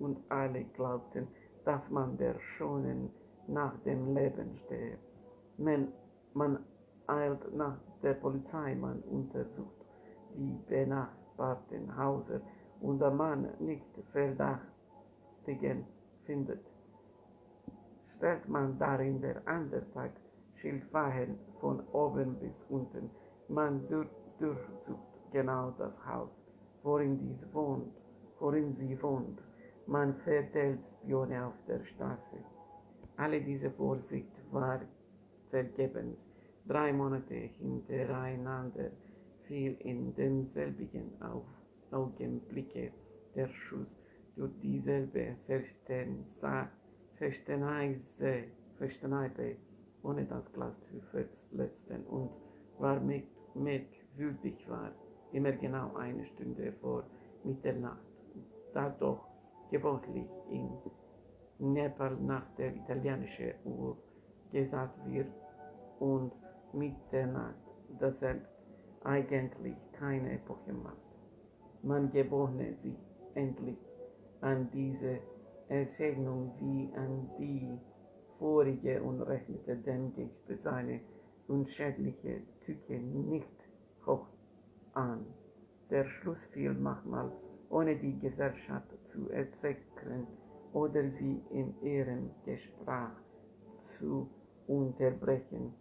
und 0.00 0.18
alle 0.28 0.64
glaubten, 0.74 1.28
dass 1.64 1.88
man 1.88 2.18
der 2.18 2.36
Schonen 2.40 3.10
nach 3.46 3.78
dem 3.84 4.12
Leben 4.16 4.58
stehe. 4.64 4.98
Man, 5.56 5.92
man 6.34 6.58
eilt 7.06 7.54
nach 7.54 7.78
der 8.02 8.14
Polizei, 8.14 8.74
man 8.74 9.00
untersucht 9.02 9.84
die 10.34 10.58
benachbarten 10.68 11.96
Häuser 11.96 12.40
und 12.80 12.98
der 12.98 13.12
Mann 13.12 13.48
nicht 13.60 13.86
Verdächtigen 14.12 15.84
findet 16.24 16.64
stellt 18.18 18.48
man 18.48 18.78
darin 18.78 19.20
der 19.20 19.40
andere 19.46 19.88
Tag 19.92 20.10
Schildwachen 20.56 21.38
von 21.60 21.80
oben 21.92 22.34
bis 22.40 22.54
unten. 22.68 23.10
Man 23.48 23.86
durchsucht 23.88 24.60
genau 25.32 25.72
das 25.78 25.94
Haus, 26.04 26.30
worin, 26.82 27.18
dies 27.18 27.54
wohnt, 27.54 27.92
worin 28.40 28.74
sie 28.76 29.00
wohnt. 29.02 29.38
Man 29.86 30.14
verteilt 30.16 30.80
Spione 30.86 31.46
auf 31.46 31.54
der 31.66 31.82
Straße. 31.84 32.38
Alle 33.16 33.40
diese 33.40 33.70
Vorsicht 33.70 34.32
war 34.52 34.80
vergebens. 35.50 36.18
Drei 36.66 36.92
Monate 36.92 37.34
hintereinander 37.34 38.90
fiel 39.46 39.76
in 39.80 40.14
demselbigen 40.14 41.12
Augenblicke 41.90 42.92
der 43.34 43.48
Schuss 43.48 43.88
durch 44.36 44.52
dieselbe 44.60 45.36
Verstände 45.46 46.24
Festneise, 47.18 48.44
Festneibe, 48.78 49.56
ohne 50.02 50.24
das 50.24 50.52
Glas 50.52 50.74
zu 50.84 51.00
verletzen 51.10 52.04
und 52.06 52.30
war 52.78 53.00
merkwürdig 53.00 54.68
war, 54.68 54.92
immer 55.32 55.52
genau 55.52 55.94
eine 55.96 56.24
Stunde 56.24 56.72
vor 56.80 57.04
Mitternacht, 57.42 58.06
da 58.72 58.88
doch 58.90 59.26
gewöhnlich 59.70 60.28
in 60.50 60.70
Nepal 61.58 62.16
nach 62.20 62.46
der 62.56 62.74
italienischen 62.76 63.52
Uhr 63.64 63.96
gesagt 64.52 64.98
wird 65.10 65.32
und 65.98 66.32
Mitternacht 66.72 67.56
das 67.98 68.18
selbst 68.20 68.52
eigentlich 69.02 69.76
keine 69.92 70.34
Epoche 70.34 70.72
macht. 70.72 70.96
Man 71.82 72.12
gewöhne 72.12 72.74
sich 72.74 72.96
endlich 73.34 73.78
an 74.40 74.68
diese 74.72 75.18
Erzählung 75.68 76.52
wie 76.60 76.90
an 76.96 77.28
die 77.38 77.78
vorige 78.38 79.02
und 79.02 79.20
rechnete 79.22 79.76
demnächst 79.76 80.62
seine 80.62 81.00
unschädliche 81.46 82.42
Tücke 82.64 82.98
nicht 82.98 83.46
hoch 84.06 84.26
an. 84.94 85.26
Der 85.90 86.04
Schluss 86.04 86.42
fiel 86.52 86.74
manchmal, 86.74 87.30
ohne 87.70 87.96
die 87.96 88.18
Gesellschaft 88.18 88.88
zu 89.06 89.30
erzählen 89.30 90.26
oder 90.72 91.02
sie 91.10 91.42
in 91.50 91.74
ihrem 91.82 92.30
Gespräch 92.44 93.16
zu 93.98 94.28
unterbrechen. 94.66 95.74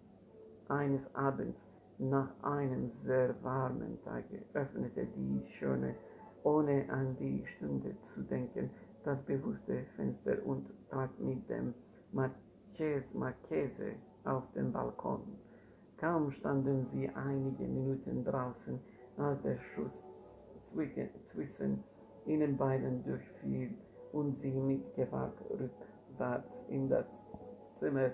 Eines 0.70 1.04
Abends 1.16 1.60
nach 1.98 2.30
einem 2.44 2.92
sehr 3.04 3.36
warmen 3.44 3.98
Tage 4.04 4.44
öffnete 4.54 5.08
die 5.16 5.46
Schöne, 5.58 5.96
ohne 6.44 6.90
an 6.90 7.16
die 7.20 7.46
Stunde 7.56 7.96
zu 8.14 8.22
denken, 8.22 8.70
das 9.08 9.24
bewusste 9.24 9.86
Fenster 9.96 10.36
und 10.46 10.68
trat 10.90 11.18
mit 11.20 11.50
dem 11.50 11.74
Marchese 12.12 13.94
auf 14.26 14.44
den 14.54 14.74
Balkon. 14.74 15.22
Kaum 15.98 16.30
standen 16.34 16.86
sie 16.92 17.10
einige 17.16 17.64
Minuten 17.64 18.26
draußen, 18.26 18.78
als 19.18 19.42
der 19.44 19.58
Schuss 19.60 19.94
zwischen 21.32 21.82
ihnen 22.26 22.58
beiden 22.58 23.02
durchfiel 23.06 23.74
und 24.12 24.38
sie 24.42 24.52
mit 24.52 24.94
Gewalt 24.96 25.40
rückwärts 25.52 26.52
in 26.68 26.90
das 26.90 27.06
Zimmer 27.80 28.12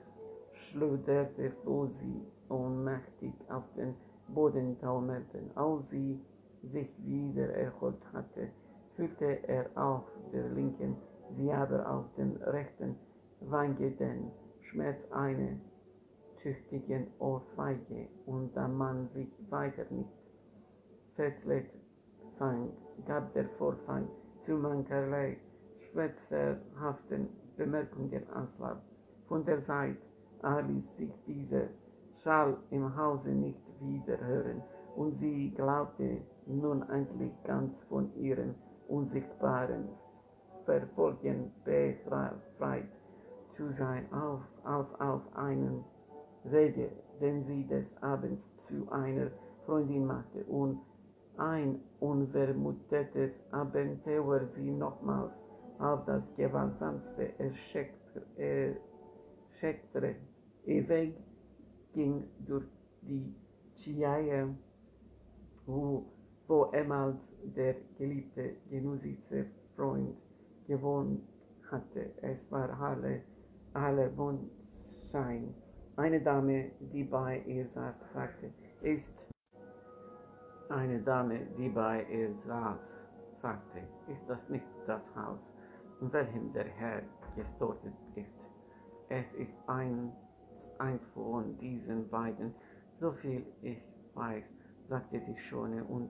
schluderte, 0.53 1.53
wo 1.65 1.87
sie 1.87 2.21
ohnmächtig 2.49 3.33
auf 3.49 3.63
den 3.75 3.95
Boden 4.27 4.79
taumelten. 4.79 5.49
Als 5.55 5.89
sie 5.89 6.19
sich 6.71 6.89
wieder 7.03 7.49
erholt 7.49 8.01
hatte, 8.13 8.49
fühlte 8.95 9.47
er 9.47 9.65
auf 9.75 10.03
der 10.31 10.49
linken, 10.49 10.95
wie 11.37 11.51
aber 11.51 11.89
auf 11.89 12.05
dem 12.15 12.35
rechten 12.43 12.95
Wange 13.41 13.91
den 13.91 14.31
Schmerz 14.61 14.99
einer 15.11 15.57
tüchtigen 16.41 17.07
Ohrfeige 17.19 18.07
und 18.25 18.55
da 18.55 18.67
man 18.67 19.09
sich 19.09 19.29
weiter 19.49 19.85
nicht 19.89 20.09
verletzt 21.15 21.77
fand, 22.37 22.71
gab 23.05 23.33
der 23.33 23.47
Vorfall 23.57 24.07
zu 24.45 24.53
mancherlei 24.53 25.37
schwätzerhaften 25.91 27.29
Bemerkungen 27.57 28.23
Anlass. 28.31 28.81
Von 29.27 29.45
der 29.45 29.61
Seite 29.61 30.01
ließ 30.67 30.97
sich 30.97 31.13
dieser 31.25 31.67
Schall 32.23 32.57
im 32.71 32.95
Hause 32.95 33.29
nicht 33.29 33.61
wieder 33.79 34.17
hören 34.19 34.61
und 34.95 35.13
sie 35.15 35.51
glaubte 35.51 36.17
nun 36.45 36.87
endlich 36.89 37.31
ganz 37.43 37.73
von 37.89 38.13
ihrem 38.15 38.53
unsichtbaren 38.87 39.89
Verfolgen 40.65 41.51
befreit 41.65 42.87
zu 43.55 43.71
sein, 43.73 44.11
auf, 44.11 44.41
als 44.63 44.87
auf 44.99 45.21
einem 45.35 45.83
Wege, 46.45 46.89
den 47.21 47.43
sie 47.45 47.65
des 47.67 47.85
Abends 48.01 48.43
zu 48.67 48.91
einer 48.91 49.31
Freundin 49.65 50.05
machte 50.05 50.43
und 50.45 50.79
ein 51.37 51.79
unvermutetes 51.99 53.39
Abenteuer 53.51 54.45
sie 54.55 54.71
nochmals 54.71 55.33
auf 55.79 56.05
das 56.05 56.23
gewaltsamste 56.35 57.31
erschreckte. 57.39 58.21
Ihr 60.65 60.87
Weg 60.87 61.15
ging 61.93 62.23
durch 62.47 62.65
die 63.01 63.33
Chiaia, 63.75 64.47
wo, 65.65 66.05
wo 66.47 66.71
ehemals 66.73 67.17
der 67.55 67.75
geliebte 67.97 68.55
genussige 68.69 69.45
Freund 69.75 70.15
gewohnt 70.67 71.21
hatte. 71.69 72.11
Es 72.21 72.39
war 72.51 72.69
alle, 72.79 73.21
alle 73.73 74.09
Mondschein. 74.11 75.53
Eine 75.95 76.21
Dame, 76.21 76.71
die 76.91 77.03
bei 77.03 77.41
ihr 77.45 77.67
saß, 77.67 77.95
fragte, 78.13 78.49
ist 78.81 79.13
eine 80.69 80.99
Dame, 81.01 81.39
die 81.57 81.69
bei 81.69 82.03
ihr 82.05 82.33
saß, 82.47 82.79
fragte, 83.41 83.79
ist 84.07 84.27
das 84.27 84.49
nicht 84.49 84.65
das 84.87 85.01
Haus, 85.15 85.39
in 86.01 86.11
welchem 86.11 86.51
der 86.53 86.65
Herr 86.65 87.03
gestorben 87.35 87.93
ist? 88.15 88.31
Es 89.09 89.25
ist 89.33 89.53
eins, 89.67 90.13
eins 90.79 91.01
von 91.13 91.57
diesen 91.59 92.09
beiden, 92.09 92.55
so 92.99 93.11
viel 93.11 93.45
ich 93.61 93.77
weiß, 94.15 94.43
sagte 94.89 95.19
die 95.19 95.37
Schone 95.37 95.83
und 95.83 96.09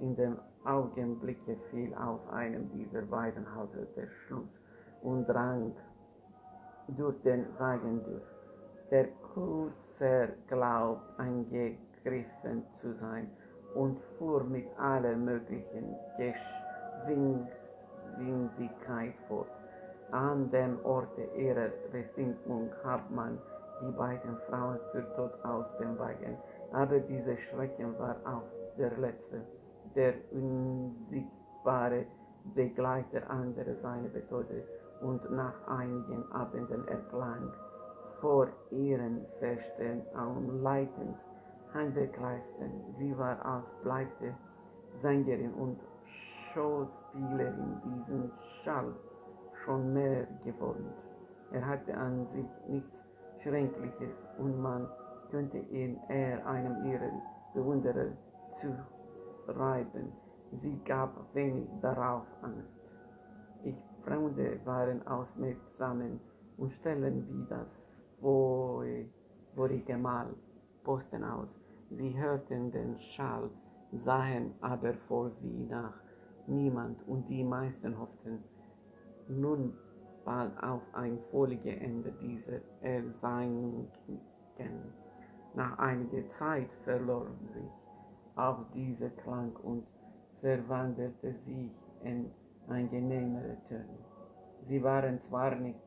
in 0.00 0.16
dem 0.16 0.38
Augenblicke 0.64 1.56
fiel 1.70 1.94
aus 1.94 2.20
einem 2.32 2.70
dieser 2.70 3.02
beiden 3.02 3.46
Häuser 3.54 3.86
der 3.96 4.08
Schluss 4.26 4.48
und 5.02 5.26
drang 5.26 5.72
durch 6.88 7.20
den 7.22 7.46
Wagen 7.58 8.02
durch. 8.04 8.22
Der 8.90 9.08
Kutscher 9.34 10.28
glaubt, 10.48 11.02
angegriffen 11.18 12.64
zu 12.80 12.92
sein 13.00 13.30
und 13.74 13.98
fuhr 14.18 14.44
mit 14.44 14.66
aller 14.78 15.16
möglichen 15.16 15.94
Windigkeit 18.18 19.14
fort. 19.28 19.48
An 20.10 20.50
dem 20.50 20.78
Orte 20.84 21.22
ihrer 21.36 21.70
Bestimmung 21.90 22.70
hat 22.84 23.10
man 23.10 23.38
die 23.80 23.90
beiden 23.92 24.36
Frauen 24.48 24.78
für 24.92 25.04
Tod 25.16 25.32
aus 25.44 25.66
dem 25.80 25.98
Wagen. 25.98 26.36
Aber 26.72 27.00
dieser 27.00 27.36
Schrecken 27.36 27.98
war 27.98 28.16
auch 28.24 28.44
der 28.78 28.96
letzte, 28.98 29.40
der 29.94 30.14
unsichtbare 30.32 32.06
Begleiter 32.54 33.28
anderer 33.30 33.74
seiner 33.82 34.08
Methode 34.08 34.64
und 35.00 35.30
nach 35.30 35.66
einigen 35.66 36.30
Abenden 36.32 36.86
erklang 36.88 37.52
vor 38.20 38.48
ihren 38.70 39.24
festen 39.38 40.02
und 40.14 40.62
leitend 40.62 41.16
Handbekleisten. 41.72 42.70
Sie 42.98 43.16
war 43.18 43.44
als 43.44 43.64
bleibte 43.82 44.34
Sängerin 45.02 45.52
und 45.54 45.78
Schauspielerin 46.52 47.80
diesen 47.84 48.30
Schall 48.62 48.94
schon 49.64 49.92
mehr 49.92 50.26
gewohnt. 50.44 50.94
Er 51.52 51.66
hatte 51.66 51.94
an 51.96 52.26
sich 52.34 52.46
nichts 52.68 52.94
Schränkliches 53.42 54.14
und 54.38 54.60
man 54.60 54.88
könnte 55.30 55.58
ihn 55.58 55.98
eher 56.08 56.46
einem 56.46 56.84
ihrer 56.86 57.10
Bewunderer 57.54 58.12
zureiben. 59.44 60.12
Sie 60.62 60.78
gab 60.84 61.34
wenig 61.34 61.68
darauf 61.80 62.26
Angst. 62.42 62.70
Ich 63.64 63.76
Freunde 64.04 64.60
waren 64.64 65.06
aufmerksam 65.06 66.20
und 66.58 66.72
stellen 66.72 67.26
wie 67.28 67.46
das 67.48 67.68
vorige 68.20 69.96
Mal 69.96 70.28
Posten 70.82 71.24
aus. 71.24 71.58
Sie 71.90 72.16
hörten 72.16 72.70
den 72.70 72.98
Schall, 72.98 73.50
sahen 73.92 74.54
aber 74.60 74.94
vor 75.08 75.30
sie 75.30 75.66
nach 75.70 75.94
niemand 76.46 77.06
und 77.08 77.28
die 77.28 77.44
meisten 77.44 77.98
hofften 77.98 78.42
nun 79.28 79.72
bald 80.24 80.52
auf 80.62 80.82
ein 80.92 81.18
Folgeende 81.30 82.12
dieser 82.20 82.60
Erscheinungen. 82.82 83.88
Nach 85.54 85.78
einiger 85.78 86.28
Zeit 86.30 86.70
verlor 86.84 87.26
sich 87.52 87.83
auch 88.36 88.58
dieser 88.74 89.10
Klang 89.10 89.54
und 89.62 89.86
verwandelte 90.40 91.34
sich 91.46 91.70
in 92.02 92.30
angenehmere 92.68 93.56
Töne. 93.68 93.98
Sie 94.68 94.82
waren 94.82 95.20
zwar 95.28 95.54
nicht 95.56 95.78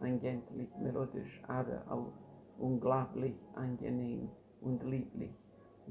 eigentlich 0.00 0.68
melodisch, 0.78 1.42
aber 1.48 1.82
auch 1.88 2.12
unglaublich 2.58 3.34
angenehm 3.54 4.28
und 4.60 4.82
lieblich. 4.84 5.32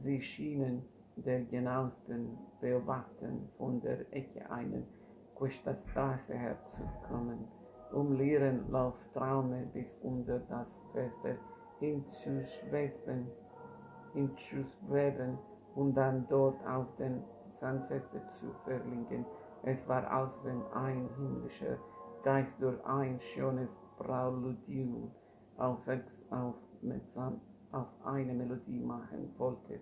Sie 0.03 0.21
schienen 0.21 0.83
der 1.17 1.43
genauesten 1.45 2.37
Beobachten 2.59 3.49
von 3.57 3.79
der 3.81 4.01
Ecke 4.13 4.49
einer 4.49 4.83
Straße 5.91 6.33
herzukommen, 6.33 7.47
um 7.91 8.17
leeren 8.17 8.69
Lauftraume 8.71 9.67
bis 9.73 9.97
unter 10.01 10.39
das 10.39 10.67
Feste 10.93 11.37
hinzuschweben, 11.79 13.27
hinzuschweben 14.13 15.37
und 15.75 15.93
dann 15.95 16.25
dort 16.29 16.55
auf 16.67 16.87
den 16.97 17.21
Sandfeste 17.59 18.21
zu 18.39 18.51
verlinken. 18.63 19.25
Es 19.63 19.87
war, 19.87 20.09
als 20.11 20.33
wenn 20.43 20.61
ein 20.73 21.09
himmlischer 21.17 21.77
Geist 22.23 22.53
durch 22.59 22.83
ein 22.85 23.19
schönes 23.33 23.69
Präludium 23.97 25.11
aufmerksam 25.57 27.41
auf 27.71 27.87
eine 28.03 28.33
Melodie 28.33 28.79
machen 28.79 29.33
wollte, 29.37 29.79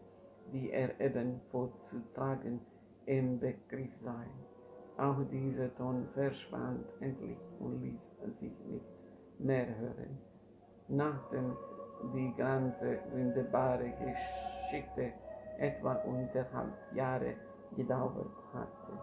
die 0.52 0.72
er 0.72 1.00
eben 1.00 1.40
vorzutragen 1.52 2.60
im 3.06 3.40
Begriff 3.40 3.92
sei. 4.04 4.26
Auch 4.98 5.18
dieser 5.32 5.76
Ton 5.76 6.08
verschwand 6.14 6.86
endlich 7.00 7.38
und 7.60 7.82
ließ 7.82 8.00
sich 8.40 8.54
nicht 8.66 8.86
mehr 9.40 9.68
hören. 9.80 10.18
Nachdem 10.88 11.56
die 12.14 12.34
ganze 12.38 13.00
wunderbare 13.12 13.92
Geschichte 13.92 15.14
etwa 15.60 15.94
unterhalb 16.06 16.74
Jahre 16.94 17.36
gedauert 17.76 18.32
hatte. 18.54 18.94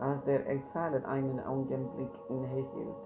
Als 0.00 0.24
der 0.24 0.46
Erzähler 0.46 1.06
einen 1.06 1.40
Augenblick 1.40 2.10
innehielt, 2.28 2.96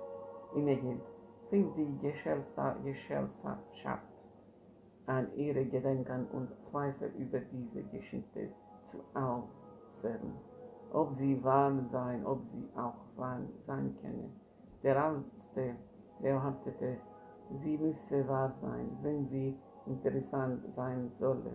innehielt 0.55 1.03
fing 1.51 1.73
die 1.77 1.99
Gesellschaft 1.99 2.59
an 5.07 5.29
ihre 5.37 5.65
Gedanken 5.67 6.27
und 6.33 6.49
Zweifel 6.71 7.13
über 7.19 7.41
diese 7.41 7.83
Geschichte 7.85 8.49
zu 8.91 8.99
äußern. 9.15 10.33
Ob 10.93 11.17
sie 11.19 11.43
wahr 11.43 11.73
sein, 11.91 12.25
ob 12.25 12.41
sie 12.53 12.69
auch 12.77 12.95
wahr 13.17 13.41
sein 13.67 13.97
könne. 14.01 14.31
Der 14.83 15.03
Alte 15.03 15.75
behauptete, 16.21 16.97
sie 17.63 17.77
müsse 17.77 18.27
wahr 18.29 18.53
sein, 18.63 18.97
wenn 19.03 19.29
sie 19.29 19.59
interessant 19.87 20.63
sein 20.77 21.11
solle. 21.19 21.53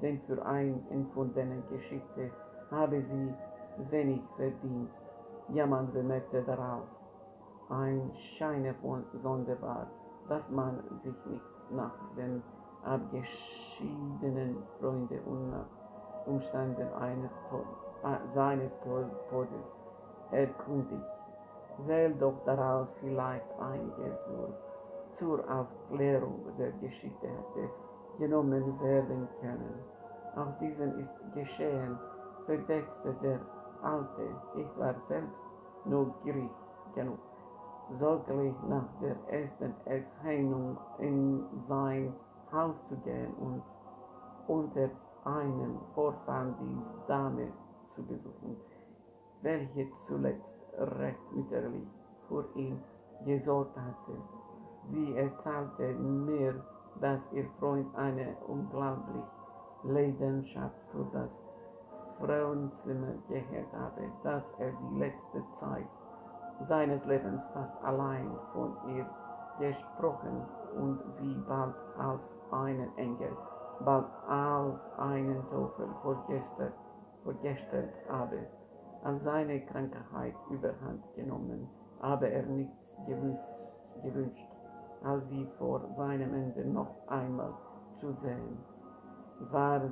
Denn 0.00 0.20
für 0.26 0.44
eine 0.44 0.80
empfundene 0.90 1.62
Geschichte 1.70 2.30
habe 2.70 3.02
sie 3.02 3.34
wenig 3.90 4.20
verdient. 4.36 4.90
Jemand 5.48 5.92
bemerkte 5.92 6.42
darauf, 6.42 6.84
ein 7.68 8.10
Scheine 8.36 8.74
von 8.80 9.04
sonderbar, 9.22 9.86
dass 10.28 10.48
man 10.50 10.78
sich 11.02 11.14
nicht 11.26 11.42
nach 11.70 11.94
den 12.16 12.42
abgeschiedenen 12.84 14.56
Freunden 14.78 15.18
und 15.26 15.50
nach 15.50 15.66
Umständen 16.26 16.92
eines 16.94 17.30
äh, 18.04 18.34
seines 18.34 18.70
Todes 18.82 19.48
erkundigt. 20.30 21.02
Weil 21.86 22.12
doch 22.14 22.34
daraus 22.44 22.88
vielleicht 23.00 23.46
einige 23.60 24.18
zur, 24.26 24.54
zur 25.18 25.50
Aufklärung 25.50 26.44
der 26.58 26.72
Geschichte 26.72 27.26
hätte 27.26 27.70
genommen 28.18 28.80
werden 28.80 29.28
können. 29.40 29.74
Auch 30.36 30.58
diesen 30.58 30.98
ist 31.00 31.34
geschehen, 31.34 31.98
verdeckte 32.46 33.14
der 33.22 33.40
Alte. 33.82 34.28
Ich 34.56 34.78
war 34.78 34.94
selbst 35.08 35.40
nur 35.84 36.14
gierig 36.24 36.50
genug 36.94 37.18
sogleich 37.98 38.54
nach 38.68 38.86
der 39.00 39.16
ersten 39.28 39.74
Erscheinung 39.84 40.76
in 40.98 41.44
sein 41.68 42.14
Haus 42.52 42.76
zu 42.88 42.96
gehen 42.98 43.32
und 43.34 43.62
unter 44.46 44.90
einem 45.24 45.78
Vorfall 45.94 46.54
die 46.60 47.08
Dame 47.08 47.48
zu 47.94 48.02
besuchen, 48.02 48.56
welche 49.42 49.88
zuletzt 50.06 50.58
recht 50.78 51.32
mütterlich 51.32 51.88
für 52.28 52.44
ihn 52.54 52.80
gesorgt 53.24 53.76
hatte. 53.76 54.18
Sie 54.90 55.16
erzählte 55.16 55.94
mir, 55.94 56.64
dass 57.00 57.20
ihr 57.32 57.46
Freund 57.58 57.86
eine 57.96 58.36
unglaubliche 58.46 59.26
Leidenschaft 59.84 60.76
für 60.92 61.06
das 61.12 61.30
Frauenzimmer 62.18 63.14
gehört 63.28 63.72
habe, 63.72 64.02
dass 64.22 64.44
er 64.58 64.70
die 64.70 64.98
letzte 64.98 65.42
Zeit 65.58 65.86
seines 66.68 67.04
Lebens 67.06 67.42
fast 67.52 67.82
allein 67.84 68.30
von 68.52 68.76
ihr 68.94 69.06
gesprochen 69.58 70.42
und 70.76 71.00
sie 71.18 71.34
bald 71.48 71.74
als 71.98 72.20
einen 72.52 72.96
Engel, 72.96 73.36
bald 73.84 74.06
als 74.28 74.78
einen 74.98 75.42
Teufel 75.50 75.88
vorgestellt, 76.02 76.74
vorgestellt 77.24 77.94
habe, 78.08 78.38
als 79.02 79.22
seine 79.24 79.60
Krankheit 79.66 80.34
überhand 80.50 81.02
genommen, 81.16 81.68
aber 82.00 82.28
er 82.28 82.44
nichts 82.44 82.96
gewünscht, 83.06 84.51
als 85.04 85.28
sie 85.28 85.46
vor 85.58 85.80
seinem 85.96 86.34
Ende 86.34 86.64
noch 86.66 86.94
einmal 87.08 87.52
zu 88.00 88.12
sehen, 88.22 88.58
war 89.50 89.82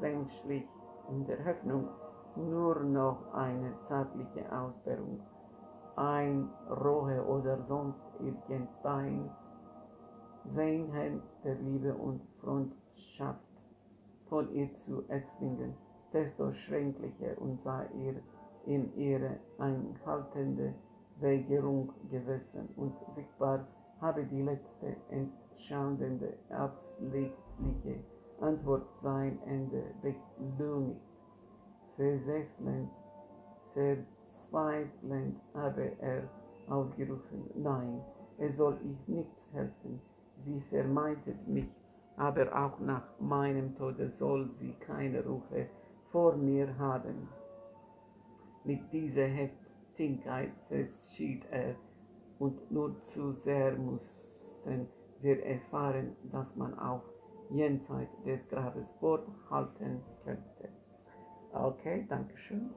senklich 0.00 0.66
in 1.08 1.26
der 1.26 1.44
Hoffnung, 1.44 1.88
nur 2.36 2.80
noch 2.80 3.34
eine 3.34 3.72
zärtliche 3.88 4.44
Ausbildung 4.52 5.20
ein 6.00 6.48
Rohe 6.70 7.22
oder 7.26 7.58
sonst 7.68 8.00
irgendein 8.20 9.30
Seinheit 10.54 11.20
der 11.44 11.54
Liebe 11.56 11.94
und 11.94 12.22
Freundschaft 12.40 13.40
von 14.28 14.50
ihr 14.54 14.70
zu 14.86 15.04
erzwingen, 15.08 15.74
desto 16.12 16.52
schrecklicher 16.52 17.38
und 17.38 17.62
sei 17.62 17.86
ihr 17.98 18.14
in 18.66 18.94
ihre 18.96 19.38
einhaltende 19.58 20.72
Weigerung 21.20 21.92
gewesen 22.10 22.68
und 22.76 22.94
sichtbar 23.14 23.66
habe 24.00 24.24
die 24.24 24.42
letzte 24.42 24.96
entscheidende 25.10 26.34
abschlägliche 26.50 28.04
Antwort 28.40 28.86
sein 29.02 29.38
Ende 29.46 29.82
beglückt, 30.02 31.00
versäflend, 31.96 32.90
Verzweifelnd 33.74 35.36
habe 35.54 35.92
er 36.00 36.22
ausgerufen, 36.68 37.50
nein, 37.54 38.00
es 38.38 38.56
soll 38.56 38.78
ich 38.84 39.08
nichts 39.08 39.52
helfen. 39.52 40.00
Sie 40.44 40.60
vermeidet 40.70 41.46
mich, 41.46 41.68
aber 42.16 42.46
auch 42.56 42.78
nach 42.80 43.06
meinem 43.20 43.76
Tode 43.76 44.10
soll 44.18 44.48
sie 44.54 44.72
keine 44.80 45.24
Rufe 45.24 45.66
vor 46.10 46.36
mir 46.36 46.78
haben. 46.78 47.28
mit 48.64 48.80
dieser 48.92 49.26
Heftigkeit 49.26 50.52
verschied 50.68 51.44
er 51.50 51.74
und 52.40 52.70
nur 52.72 52.96
zu 53.12 53.32
sehr 53.44 53.76
mussten 53.76 54.88
wir 55.20 55.44
erfahren, 55.44 56.16
dass 56.32 56.56
man 56.56 56.76
auch 56.78 57.02
jenseits 57.50 58.10
des 58.24 58.40
Grabes 58.48 58.86
Wort 59.00 59.28
halten 59.50 60.02
könnte. 60.24 60.68
Okay, 61.52 62.06
Dankeschön. 62.08 62.70